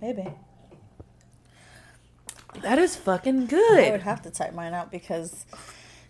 [0.00, 0.24] Maybe.
[2.62, 3.84] That is fucking good.
[3.84, 5.44] I would have to type mine out because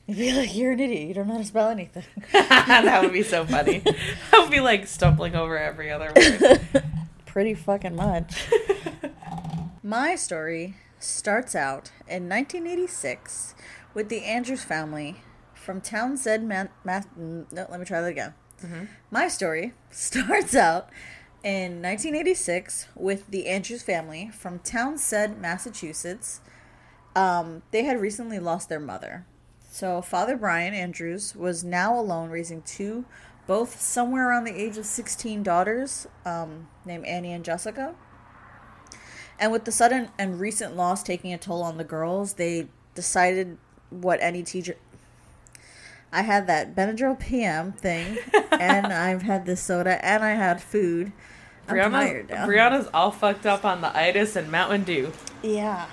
[0.07, 1.09] you'd be like, you're an idiot.
[1.09, 2.05] You don't know how to spell anything.
[2.33, 3.83] that would be so funny.
[4.33, 6.85] I would be like stumbling over every other word.
[7.27, 8.47] Pretty fucking much.
[9.83, 13.55] My story starts out in 1986
[13.93, 15.17] with the Andrews family
[15.55, 17.07] from Townsend, Man- Mass.
[17.17, 18.35] No, let me try that again.
[19.11, 20.88] My story starts out
[21.43, 26.40] in 1986 with the Andrews family from Townsend, Massachusetts.
[27.14, 29.27] Um, they had recently lost their mother.
[29.71, 33.05] So, Father Brian Andrews was now alone raising two,
[33.47, 37.95] both somewhere around the age of 16 daughters, um, named Annie and Jessica.
[39.38, 43.59] And with the sudden and recent loss taking a toll on the girls, they decided
[43.90, 44.77] what any teacher.
[46.12, 48.18] I had that Benadryl PM thing,
[48.53, 51.12] and I've had this soda, and I had food.
[51.66, 52.47] I'm Brianna's, tired now.
[52.47, 55.12] Brianna's all fucked up on the itis and Mountain Dew.
[55.42, 55.87] Yeah.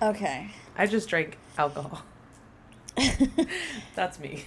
[0.00, 0.50] Okay.
[0.78, 2.02] I just drank alcohol.
[3.94, 4.44] That's me.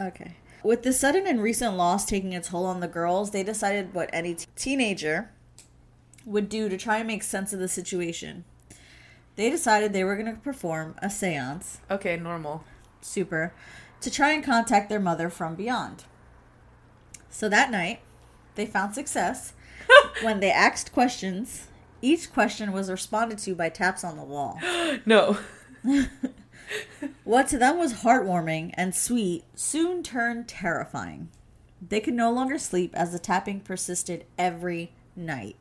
[0.00, 0.36] Okay.
[0.62, 4.08] With the sudden and recent loss taking a toll on the girls, they decided what
[4.12, 5.30] any t- teenager
[6.24, 8.44] would do to try and make sense of the situation.
[9.36, 12.64] They decided they were going to perform a seance, okay, normal.
[13.00, 13.52] super,
[14.00, 16.04] to try and contact their mother from beyond.
[17.30, 18.00] So that night,
[18.54, 19.52] they found success
[20.22, 21.66] when they asked questions.
[22.00, 24.60] Each question was responded to by taps on the wall.
[25.06, 25.38] No.
[27.24, 31.28] What to them was heartwarming and sweet soon turned terrifying.
[31.86, 35.56] They could no longer sleep as the tapping persisted every night.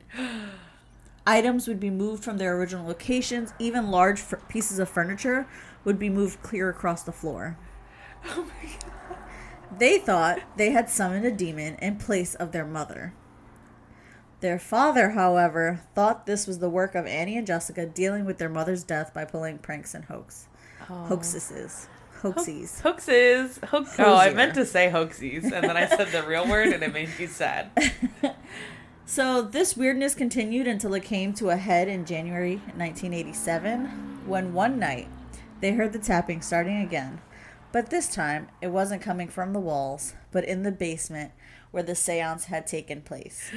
[1.26, 5.48] Items would be moved from their original locations, even large f- pieces of furniture
[5.86, 7.58] would be moved clear across the floor.
[8.26, 9.18] Oh my god.
[9.78, 13.14] They thought they had summoned a demon in place of their mother.
[14.42, 18.50] Their father, however, thought this was the work of Annie and Jessica dealing with their
[18.50, 20.48] mother's death by pulling pranks and hoax.
[20.90, 21.88] Hoaxes.
[22.22, 22.82] Hoaxies.
[22.82, 23.60] Hoaxes.
[23.70, 26.84] Hoax- oh, I meant to say hoaxies, and then I said the real word, and
[26.84, 27.72] it made me sad.
[29.06, 34.80] So this weirdness continued until it came to a head in January 1987 when one
[34.80, 35.10] night
[35.60, 37.20] they heard the tapping starting again.
[37.74, 41.32] But this time it wasn't coming from the walls, but in the basement
[41.72, 43.52] where the seance had taken place.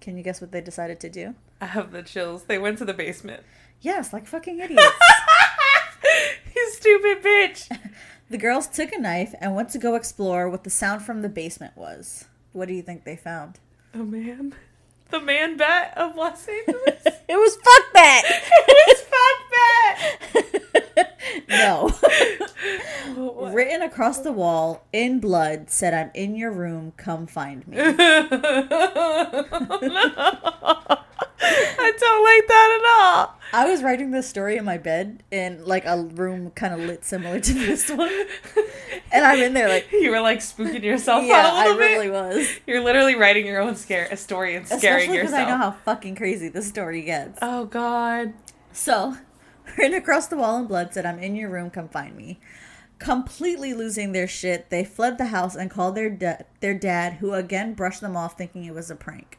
[0.00, 1.34] Can you guess what they decided to do?
[1.60, 2.44] I have the chills.
[2.44, 3.42] They went to the basement.
[3.80, 4.84] Yes, like fucking idiots.
[6.54, 7.78] you stupid bitch.
[8.30, 11.28] the girls took a knife and went to go explore what the sound from the
[11.28, 12.26] basement was.
[12.52, 13.58] What do you think they found?
[13.98, 14.54] Oh man.
[15.08, 17.02] The man bet of Los Angeles.
[17.28, 18.22] It was fuck that.
[18.68, 19.38] it was fuck
[20.94, 21.18] bat.
[23.16, 23.50] no.
[23.52, 27.78] Written across the wall in blood said, I'm in your room, come find me.
[31.40, 33.38] I don't like that at all.
[33.52, 37.04] I was writing this story in my bed in like a room kind of lit
[37.04, 38.10] similar to this one.
[39.12, 41.78] And I'm in there like, You were like spooking yourself yeah, out a I little
[41.78, 41.90] bit.
[41.92, 42.48] really was.
[42.66, 45.46] You're literally writing your own scare a story and scaring Especially because yourself.
[45.48, 47.38] I know how fucking crazy this story gets.
[47.42, 48.32] oh god.
[48.72, 49.16] So,
[49.78, 52.40] written across the wall in blood said, I'm in your room, come find me.
[52.98, 57.32] Completely losing their shit, they fled the house and called their, da- their dad, who
[57.34, 59.36] again brushed them off thinking it was a prank.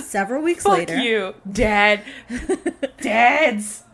[0.00, 2.02] Several weeks Fuck later, you, Dad.
[3.00, 3.84] Dads.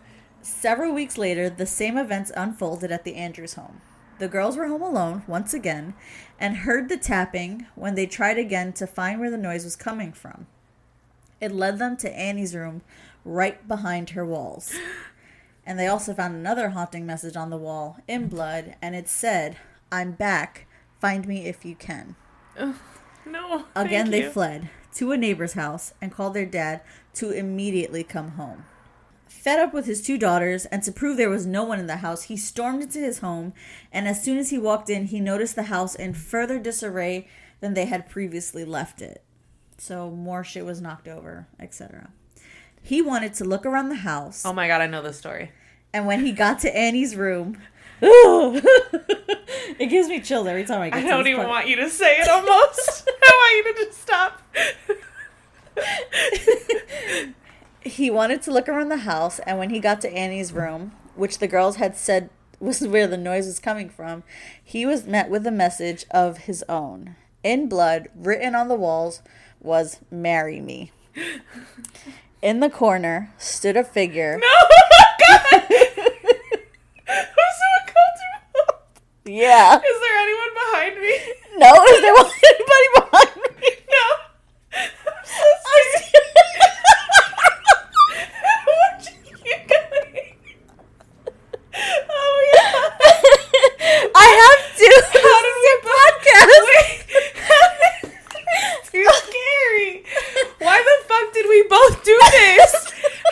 [0.41, 3.81] Several weeks later, the same events unfolded at the Andrews home.
[4.19, 5.95] The girls were home alone once again
[6.39, 10.13] and heard the tapping when they tried again to find where the noise was coming
[10.13, 10.47] from.
[11.41, 12.83] It led them to Annie's room
[13.25, 14.73] right behind her walls.
[15.67, 19.57] And they also found another haunting message on the wall in blood, and it said,
[19.91, 20.67] I'm back.
[21.01, 22.15] Find me if you can.
[23.27, 23.67] No.
[23.75, 24.31] Again, they you.
[24.31, 26.81] fled to a neighbor's house and called their dad
[27.15, 28.65] to immediately come home.
[29.27, 31.97] Fed up with his two daughters and to prove there was no one in the
[31.97, 33.53] house, he stormed into his home,
[33.91, 37.27] and as soon as he walked in, he noticed the house in further disarray
[37.61, 39.23] than they had previously left it.
[39.79, 42.11] So more shit was knocked over, etc.
[42.83, 45.51] He wanted to look around the house, Oh my god, I know this story.
[45.93, 47.59] and when he got to Annie's room,
[49.79, 51.49] it gives me chills every time I get I don't even part.
[51.49, 53.09] want you to say it almost.
[53.23, 54.43] I want you to just stop.
[57.81, 61.39] he wanted to look around the house, and when he got to Annie's room, which
[61.39, 62.29] the girls had said
[62.59, 64.25] was where the noise was coming from,
[64.63, 67.15] he was met with a message of his own.
[67.45, 69.23] In blood, written on the walls,
[69.61, 70.91] was Marry Me.
[72.41, 74.39] In the corner stood a figure.
[74.41, 74.89] No, oh
[75.29, 75.63] God.
[77.09, 77.82] I'm so.
[79.25, 79.77] Yeah.
[79.79, 81.17] Is there anyone behind me?
[81.59, 82.11] No, is there
[82.51, 83.69] anybody behind me?
[83.89, 84.05] No.
[84.75, 84.91] I'm
[85.25, 85.45] so
[85.95, 86.25] scared.
[88.67, 89.07] Watch
[89.45, 90.37] you going.
[92.11, 92.91] Oh my god.
[94.15, 94.89] I have to.
[95.23, 96.63] How did we podcast?
[96.69, 96.99] Wait.
[98.91, 99.91] Too scary.
[100.59, 102.73] Why the fuck did we both do this?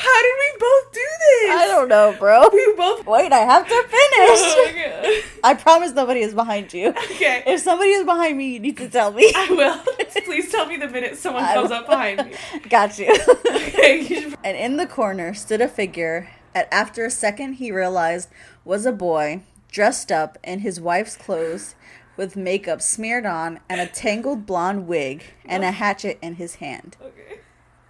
[0.00, 1.50] How did we both do this?
[1.50, 2.48] I don't know, bro.
[2.52, 3.06] We both.
[3.06, 4.40] Wait, I have to Oh finish.
[4.56, 4.72] my
[5.02, 5.22] god.
[5.42, 6.88] I promise nobody is behind you.
[6.88, 7.42] Okay.
[7.46, 9.32] If somebody is behind me, you need to tell me.
[9.34, 10.24] I will.
[10.24, 12.34] Please tell me the minute someone comes up behind me.
[12.68, 13.14] Got you.
[13.46, 14.00] Okay.
[14.00, 18.28] you and in the corner stood a figure, and after a second he realized
[18.64, 21.74] was a boy dressed up in his wife's clothes
[22.16, 26.96] with makeup smeared on and a tangled blonde wig and a hatchet in his hand.
[27.00, 27.40] Okay.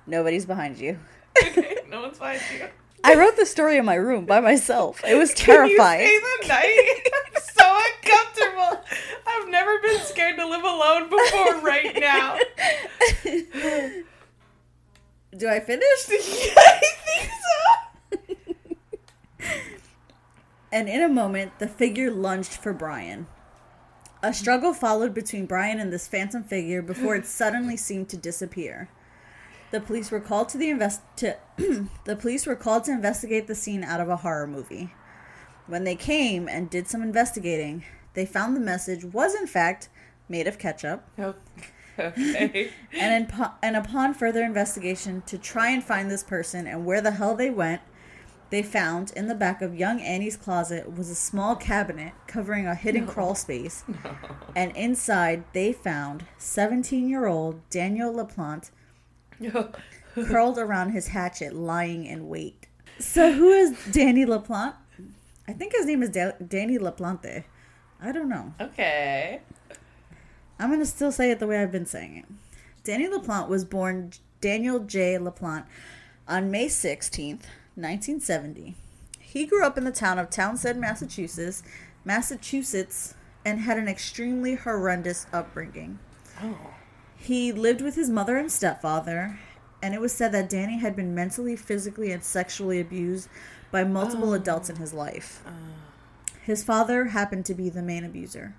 [0.06, 0.98] Nobody's behind you.
[1.42, 1.78] Okay.
[1.88, 2.66] No one's behind you.
[3.02, 5.02] I wrote the story in my room by myself.
[5.06, 6.20] It was Can you terrifying.
[6.42, 7.00] the night?
[7.34, 8.84] I'm so uncomfortable.
[9.26, 12.36] I've never been scared to live alone before right now.
[15.36, 16.08] Do I finish?
[16.08, 17.30] yeah, I think
[19.40, 19.56] so.
[20.72, 23.26] And in a moment, the figure lunged for Brian.
[24.22, 28.88] A struggle followed between Brian and this phantom figure before it suddenly seemed to disappear.
[29.70, 31.36] The police were called to the invest to
[32.04, 34.94] the police were called to investigate the scene out of a horror movie.
[35.66, 39.88] When they came and did some investigating, they found the message was in fact
[40.28, 41.04] made of ketchup.
[41.98, 42.70] Okay.
[42.98, 47.10] And, in, and upon further investigation to try and find this person and where the
[47.10, 47.82] hell they went,
[48.48, 52.74] they found in the back of young Annie's closet was a small cabinet covering a
[52.74, 53.84] hidden crawl space.
[54.56, 58.70] And inside, they found 17 year old Daniel LaPlante
[60.14, 62.66] curled around his hatchet, lying in wait.
[62.98, 64.74] So, who is Danny LaPlante?
[65.48, 67.44] I think his name is da- Danny LaPlante.
[68.00, 68.54] I don't know.
[68.60, 69.40] okay.
[70.58, 72.26] I'm going to still say it the way I've been saying it.
[72.84, 74.12] Danny LaPlante was born
[74.42, 75.16] Daniel J.
[75.18, 75.64] LaPlante
[76.28, 77.44] on May 16th,
[77.76, 78.74] 1970.
[79.18, 81.62] He grew up in the town of Townsend, Massachusetts,
[82.04, 83.14] Massachusetts,
[83.44, 85.98] and had an extremely horrendous upbringing.
[86.42, 86.56] Oh.
[87.22, 89.38] He lived with his mother and stepfather,
[89.82, 93.28] and it was said that Danny had been mentally, physically, and sexually abused
[93.70, 94.34] by multiple oh.
[94.34, 95.42] adults in his life.
[95.46, 95.50] Uh.
[96.42, 98.56] His father happened to be the main abuser.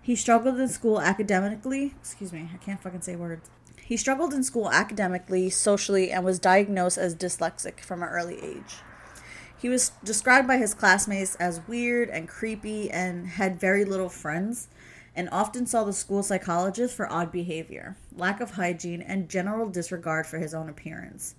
[0.00, 1.94] He struggled in school academically.
[2.00, 3.50] Excuse me, I can't fucking say words.
[3.84, 8.78] He struggled in school academically, socially, and was diagnosed as dyslexic from an early age.
[9.58, 14.68] He was described by his classmates as weird and creepy and had very little friends,
[15.16, 20.26] and often saw the school psychologist for odd behavior, lack of hygiene, and general disregard
[20.26, 21.34] for his own appearance.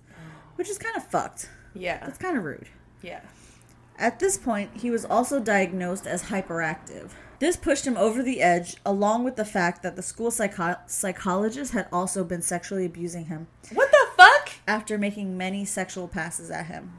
[0.56, 1.48] Which is kind of fucked.
[1.74, 1.98] Yeah.
[2.04, 2.68] That's kind of rude.
[3.00, 3.20] Yeah.
[3.96, 7.10] At this point, he was also diagnosed as hyperactive.
[7.38, 11.72] This pushed him over the edge, along with the fact that the school psycho- psychologist
[11.72, 14.50] had also been sexually abusing him What the fuck?
[14.66, 16.98] after making many sexual passes at him.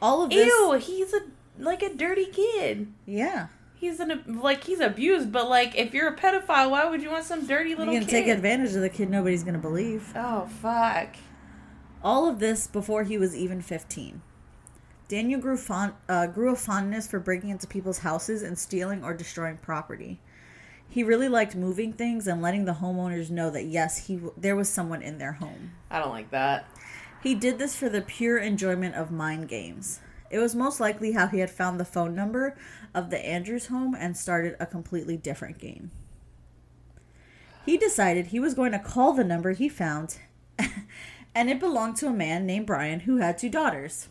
[0.00, 0.46] All of this.
[0.46, 1.20] Ew, he's a
[1.58, 2.92] like a dirty kid.
[3.06, 3.48] Yeah.
[3.78, 7.24] He's an like he's abused, but like if you're a pedophile, why would you want
[7.24, 8.24] some dirty little going to kid?
[8.24, 10.12] take advantage of the kid nobody's going to believe.
[10.16, 11.14] Oh fuck.
[12.02, 14.22] All of this before he was even 15.
[15.08, 19.14] Daniel grew, fond, uh, grew a fondness for breaking into people's houses and stealing or
[19.14, 20.20] destroying property.
[20.88, 24.54] He really liked moving things and letting the homeowners know that yes, he w- there
[24.56, 25.72] was someone in their home.
[25.90, 26.66] I don't like that.
[27.22, 30.00] He did this for the pure enjoyment of mind games.
[30.30, 32.54] It was most likely how he had found the phone number
[32.94, 35.90] of the Andrews home and started a completely different game.
[37.64, 40.18] He decided he was going to call the number he found,
[41.34, 44.08] and it belonged to a man named Brian who had two daughters.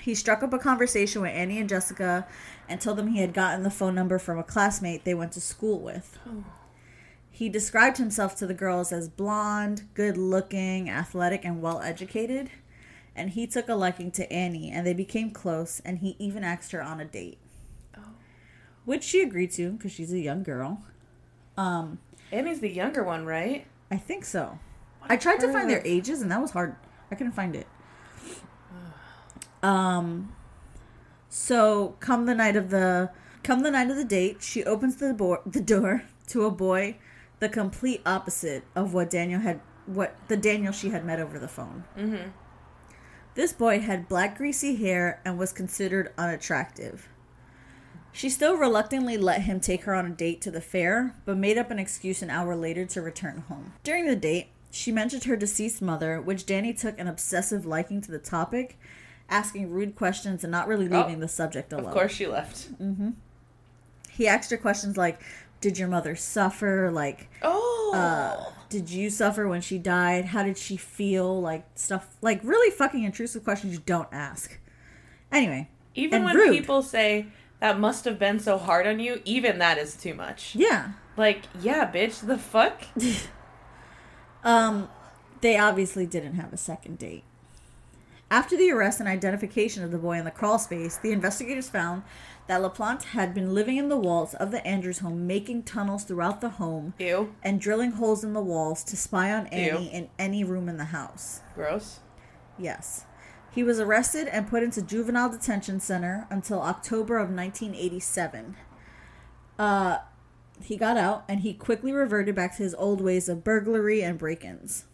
[0.00, 2.26] He struck up a conversation with Annie and Jessica
[2.68, 5.40] and told them he had gotten the phone number from a classmate they went to
[5.40, 6.18] school with.
[7.30, 12.50] He described himself to the girls as blonde, good looking, athletic, and well educated.
[13.14, 16.72] and he took a liking to Annie, and they became close, and he even asked
[16.72, 17.38] her on a date.
[18.84, 20.82] Which she agreed to because she's a young girl.
[21.56, 21.98] Um,
[22.30, 23.66] Annie's the younger one, right?
[23.90, 24.58] I think so.
[25.02, 26.76] I tried to find their ages, and that was hard.
[27.10, 27.66] I couldn't find it.
[29.62, 30.32] Um,
[31.28, 33.10] so come the night of the
[33.42, 36.96] come the night of the date, she opens the door the door to a boy,
[37.38, 41.48] the complete opposite of what Daniel had what the Daniel she had met over the
[41.48, 41.84] phone.
[41.96, 42.30] Mm-hmm.
[43.34, 47.08] This boy had black greasy hair and was considered unattractive.
[48.12, 51.56] She still reluctantly let him take her on a date to the fair, but made
[51.56, 53.72] up an excuse an hour later to return home.
[53.82, 58.10] During the date, she mentioned her deceased mother, which Danny took an obsessive liking to
[58.10, 58.78] the topic,
[59.30, 61.86] asking rude questions and not really Oh, leaving the subject alone.
[61.86, 62.68] Of course she left.
[64.10, 65.20] He asked her questions like,
[65.62, 66.90] Did your mother suffer?
[66.92, 67.92] Like, Oh.
[67.94, 70.26] uh, did you suffer when she died?
[70.26, 71.40] How did she feel?
[71.40, 74.58] Like, stuff, like really fucking intrusive questions you don't ask.
[75.30, 76.52] Anyway, even when rude.
[76.52, 77.26] people say
[77.62, 80.56] that must have been so hard on you, even that is too much.
[80.56, 80.94] yeah.
[81.16, 82.82] Like, yeah, bitch, the fuck?
[84.44, 84.88] Um,
[85.40, 87.22] they obviously didn't have a second date.
[88.28, 92.02] After the arrest and identification of the boy in the crawl space, the investigators found
[92.48, 96.40] that LaPlante had been living in the walls of the Andrews home, making tunnels throughout
[96.40, 97.32] the home Ew.
[97.44, 99.90] and drilling holes in the walls to spy on Annie Ew.
[99.92, 101.42] in any room in the house.
[101.54, 102.00] Gross.
[102.58, 103.04] Yes.
[103.54, 108.56] He was arrested and put into juvenile detention center until October of 1987.
[109.58, 109.98] Uh,
[110.62, 114.18] he got out and he quickly reverted back to his old ways of burglary and
[114.18, 114.86] break-ins,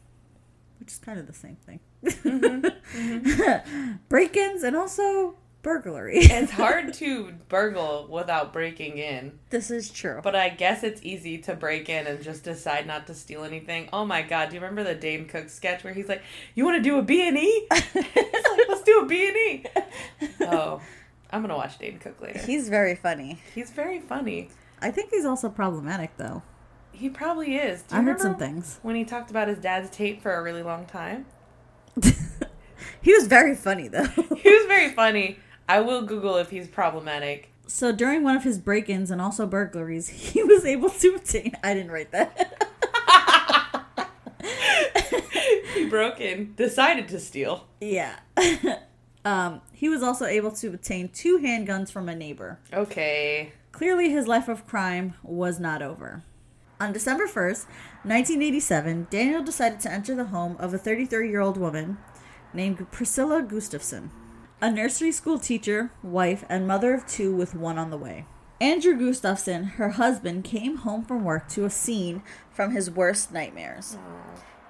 [0.81, 1.81] which is kind of the same thing.
[4.09, 6.19] break-ins and also burglary.
[6.19, 10.21] It's hard to burgle without breaking in, this is true.
[10.23, 13.89] but I guess it's easy to break in and just decide not to steal anything.
[13.93, 16.23] Oh my god, do you remember the Dane Cook sketch where he's like,
[16.55, 19.65] "You want to do a B&E?" like, "Let's do a B&E."
[20.43, 20.81] Oh,
[21.31, 22.39] I'm going to watch Dane Cook later.
[22.39, 23.41] He's very funny.
[23.55, 24.49] He's very funny.
[24.81, 26.43] I think he's also problematic though.
[26.93, 27.83] He probably is.
[27.83, 28.81] Do I heard some things.
[28.83, 31.27] when he talked about his dad's tape for a really long time?
[33.03, 34.05] he was very funny though.
[34.07, 35.39] He was very funny.
[35.69, 37.51] I will Google if he's problematic.
[37.67, 41.53] So during one of his break-ins and also burglaries, he was able to obtain.
[41.63, 42.65] I didn't write that.
[45.75, 47.67] he broke in, decided to steal.
[47.81, 48.17] yeah.
[49.25, 52.59] um, he was also able to obtain two handguns from a neighbor.
[52.73, 53.53] Okay.
[53.73, 56.23] Clearly, his life of crime was not over.
[56.81, 57.67] On December 1st,
[58.05, 61.99] 1987, Daniel decided to enter the home of a 33 year old woman
[62.55, 64.11] named Priscilla Gustafson,
[64.61, 68.27] a nursery school teacher, wife, and mother of two with one on the way.
[68.61, 73.97] Andrew Gustafson, her husband, came home from work to a scene from his worst nightmares.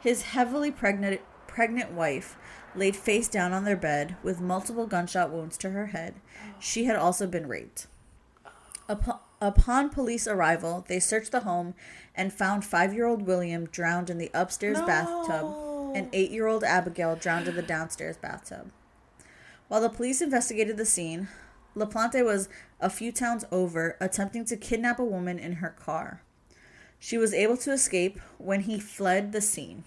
[0.01, 2.37] His heavily pregnant, pregnant wife
[2.75, 6.17] laid face down on their bed with multiple gunshot wounds to her head.
[6.59, 7.87] She had also been raped.
[8.91, 11.75] Upon, upon police arrival, they searched the home
[12.15, 15.93] and found five year old William drowned in the upstairs bathtub No.
[15.95, 18.71] and eight year old Abigail drowned in the downstairs bathtub.
[19.69, 21.29] While the police investigated the scene,
[21.77, 22.49] LaPlante was
[22.81, 26.23] a few towns over attempting to kidnap a woman in her car.
[26.99, 29.85] She was able to escape when he fled the scene.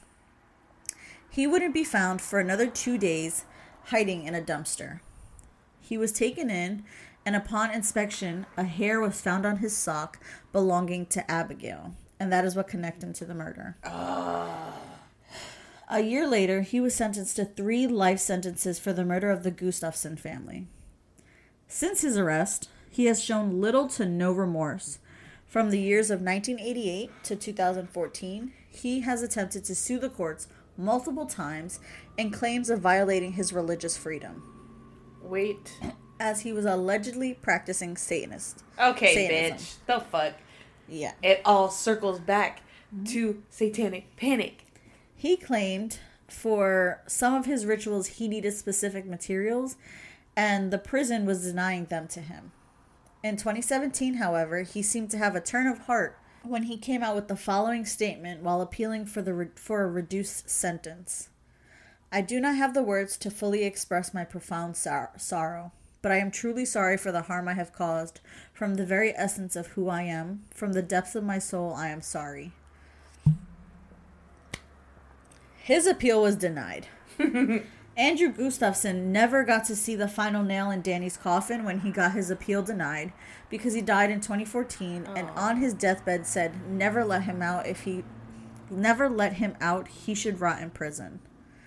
[1.30, 3.46] He wouldn't be found for another two days,
[3.86, 5.00] hiding in a dumpster.
[5.80, 6.84] He was taken in,
[7.26, 12.46] and upon inspection, a hair was found on his sock belonging to Abigail, and that
[12.46, 13.78] is what connected him to the murder.
[13.84, 14.91] Ah.
[15.94, 19.52] A year later, he was sentenced to three life sentences for the murder of the
[19.52, 20.68] Gustafson family.
[21.68, 25.00] Since his arrest, he has shown little to no remorse.
[25.46, 31.26] From the years of 1988 to 2014, he has attempted to sue the courts multiple
[31.26, 31.82] times
[32.18, 34.44] and claims of violating his religious freedom,
[35.22, 35.78] Wait.
[36.22, 38.64] as he was allegedly practicing Satanist.
[38.80, 39.58] Okay, Satanism.
[39.58, 39.76] bitch.
[39.88, 40.34] The fuck.
[40.88, 41.12] Yeah.
[41.22, 42.62] It all circles back
[43.08, 44.61] to satanic panic.
[45.22, 49.76] He claimed for some of his rituals he needed specific materials,
[50.36, 52.54] and the prison was denying them to him.
[53.22, 57.14] In 2017, however, he seemed to have a turn of heart when he came out
[57.14, 61.30] with the following statement while appealing for the re- for a reduced sentence.
[62.12, 66.18] I do not have the words to fully express my profound sor- sorrow, but I
[66.18, 68.22] am truly sorry for the harm I have caused.
[68.52, 71.90] From the very essence of who I am, from the depths of my soul, I
[71.90, 72.54] am sorry.
[75.64, 76.88] His appeal was denied.
[77.98, 82.14] Andrew Gustafson never got to see the final nail in Danny's coffin when he got
[82.14, 83.12] his appeal denied
[83.50, 85.40] because he died in 2014 and oh.
[85.40, 88.04] on his deathbed said never let him out if he
[88.70, 91.20] never let him out he should rot in prison.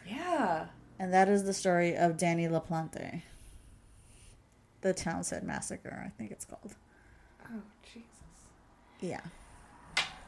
[0.08, 0.66] Yeah.
[0.98, 3.22] And that is the story of Danny LaPlante.
[4.80, 6.74] The Townsend Massacre, I think it's called.
[7.44, 8.08] Oh Jesus.
[9.00, 9.20] Yeah.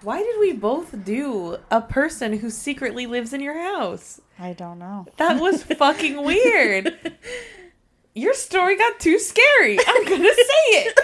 [0.02, 4.20] Why did we both do a person who secretly lives in your house?
[4.38, 5.06] I don't know.
[5.16, 6.96] That was fucking weird.
[8.14, 9.78] Your story got too scary.
[9.86, 10.98] I'm gonna say it.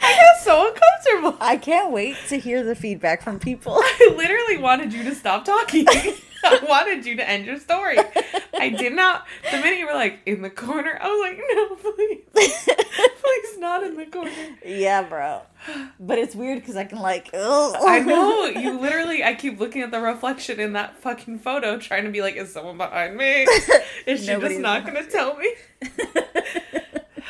[0.00, 1.36] I got so uncomfortable.
[1.40, 3.74] I can't wait to hear the feedback from people.
[3.78, 5.86] I literally wanted you to stop talking.
[6.44, 7.98] I wanted you to end your story.
[8.54, 9.26] I did not.
[9.50, 12.68] The minute you were like in the corner, I was like, no, please,
[13.22, 14.30] please, not in the corner.
[14.64, 15.42] yeah, bro.
[16.00, 17.30] But it's weird because I can like.
[17.32, 17.76] Ugh.
[17.80, 19.22] I know you literally.
[19.24, 22.52] I keep looking at the reflection in that fucking photo, trying to be like, is
[22.52, 23.46] someone behind me?
[24.06, 25.54] Is she Nobody's just not gonna tell me?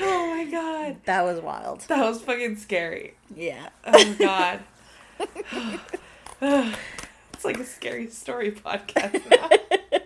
[0.00, 1.82] Oh my god, that was wild.
[1.82, 3.14] that was fucking scary.
[3.36, 3.68] Yeah.
[3.86, 4.60] Oh god.
[7.42, 9.20] it's like a scary story podcast.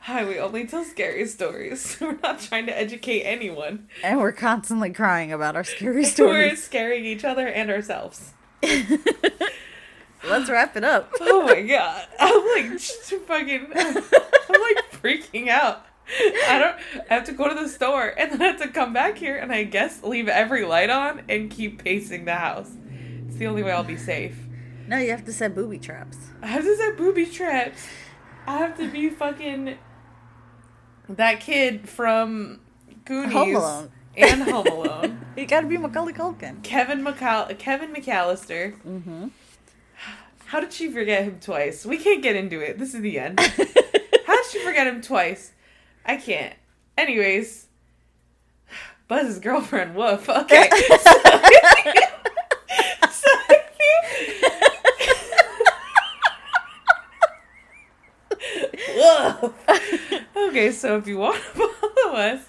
[0.00, 1.96] Hi, we only tell scary stories.
[2.00, 3.86] We're not trying to educate anyone.
[4.02, 6.50] And we're constantly crying about our scary stories.
[6.50, 8.32] We're scaring each other and ourselves.
[8.64, 11.12] Let's wrap it up.
[11.20, 12.08] Oh my god.
[12.18, 15.86] I'm like fucking I'm like freaking out.
[16.48, 18.92] I don't I have to go to the store and then I have to come
[18.92, 22.72] back here and I guess leave every light on and keep pacing the house.
[23.28, 24.36] It's the only way I'll be safe.
[24.88, 26.16] No, you have to set booby traps.
[26.42, 27.86] I have to set booby traps.
[28.46, 29.76] I have to be fucking
[31.08, 32.60] that kid from
[33.04, 33.90] Goonies Home Alone.
[34.16, 35.26] and Home Alone.
[35.36, 36.62] You gotta be Macaulay Culkin.
[36.62, 38.80] Kevin McCall Kevin McAllister.
[38.82, 39.28] Mm-hmm.
[40.46, 41.84] How did she forget him twice?
[41.84, 42.78] We can't get into it.
[42.78, 43.40] This is the end.
[44.26, 45.50] How did she forget him twice?
[46.04, 46.54] I can't.
[46.96, 47.66] Anyways,
[49.08, 49.96] Buzz's girlfriend.
[49.96, 50.28] Woof.
[50.28, 50.70] Okay.
[53.10, 53.30] So,
[58.96, 59.52] Woof.
[60.56, 62.48] Okay, so if you want to follow us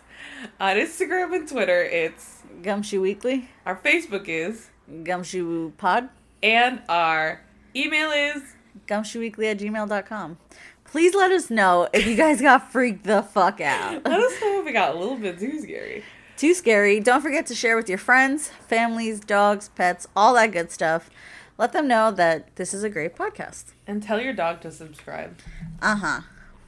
[0.62, 3.50] on Instagram and Twitter, it's Gumshoe Weekly.
[3.66, 4.70] our Facebook is,
[5.04, 6.08] Gumshoe Pod.
[6.42, 7.42] and our
[7.76, 8.44] email is.
[8.88, 10.38] Gumshoeweekly at gmail.com.
[10.86, 13.96] Please let us know if you guys got freaked the fuck out.
[14.06, 16.06] Let us know if it got a little bit too scary.
[16.38, 17.02] Too scary.
[17.02, 21.10] Don't forget to share with your friends, families, dogs, pets, all that good stuff.
[21.58, 23.74] Let them know that this is a great podcast.
[23.86, 25.36] And tell your dog to subscribe.
[25.82, 26.22] Uh huh.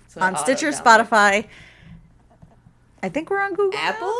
[0.09, 1.07] So On Stitcher, download.
[1.07, 1.45] Spotify.
[3.01, 3.79] I think we're on Google.
[3.79, 4.13] Apple?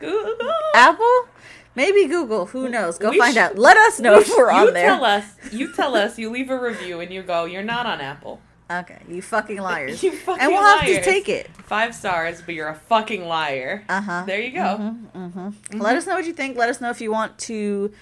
[0.00, 0.50] Google?
[0.74, 1.28] Apple?
[1.76, 2.46] Maybe Google.
[2.46, 2.98] Who knows?
[2.98, 3.58] Go We find should- out.
[3.58, 4.86] Let us know if we're you on there.
[4.88, 5.24] tell us.
[5.52, 6.18] You tell us.
[6.18, 7.44] You leave a review and you go.
[7.44, 8.40] You're not on Apple.
[8.68, 10.02] Okay, you fucking liars.
[10.02, 11.48] You fucking and we'll have to take it.
[11.64, 13.84] Five stars, but you're a fucking liar.
[13.88, 14.24] Uh huh.
[14.26, 14.96] There you go.
[15.14, 15.80] Mm-hmm.
[15.80, 16.56] Let us know what you think.
[16.56, 17.92] Let us know if you want to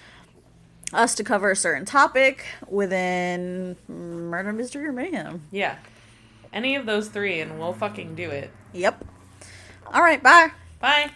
[0.93, 5.43] us to cover a certain topic within murder, mystery, or mayhem.
[5.51, 5.75] Yeah.
[6.55, 8.49] Any of those three, and we'll fucking do it.
[8.73, 9.03] Yep.
[9.93, 10.23] All right.
[10.23, 10.51] Bye.
[10.79, 11.11] Bye.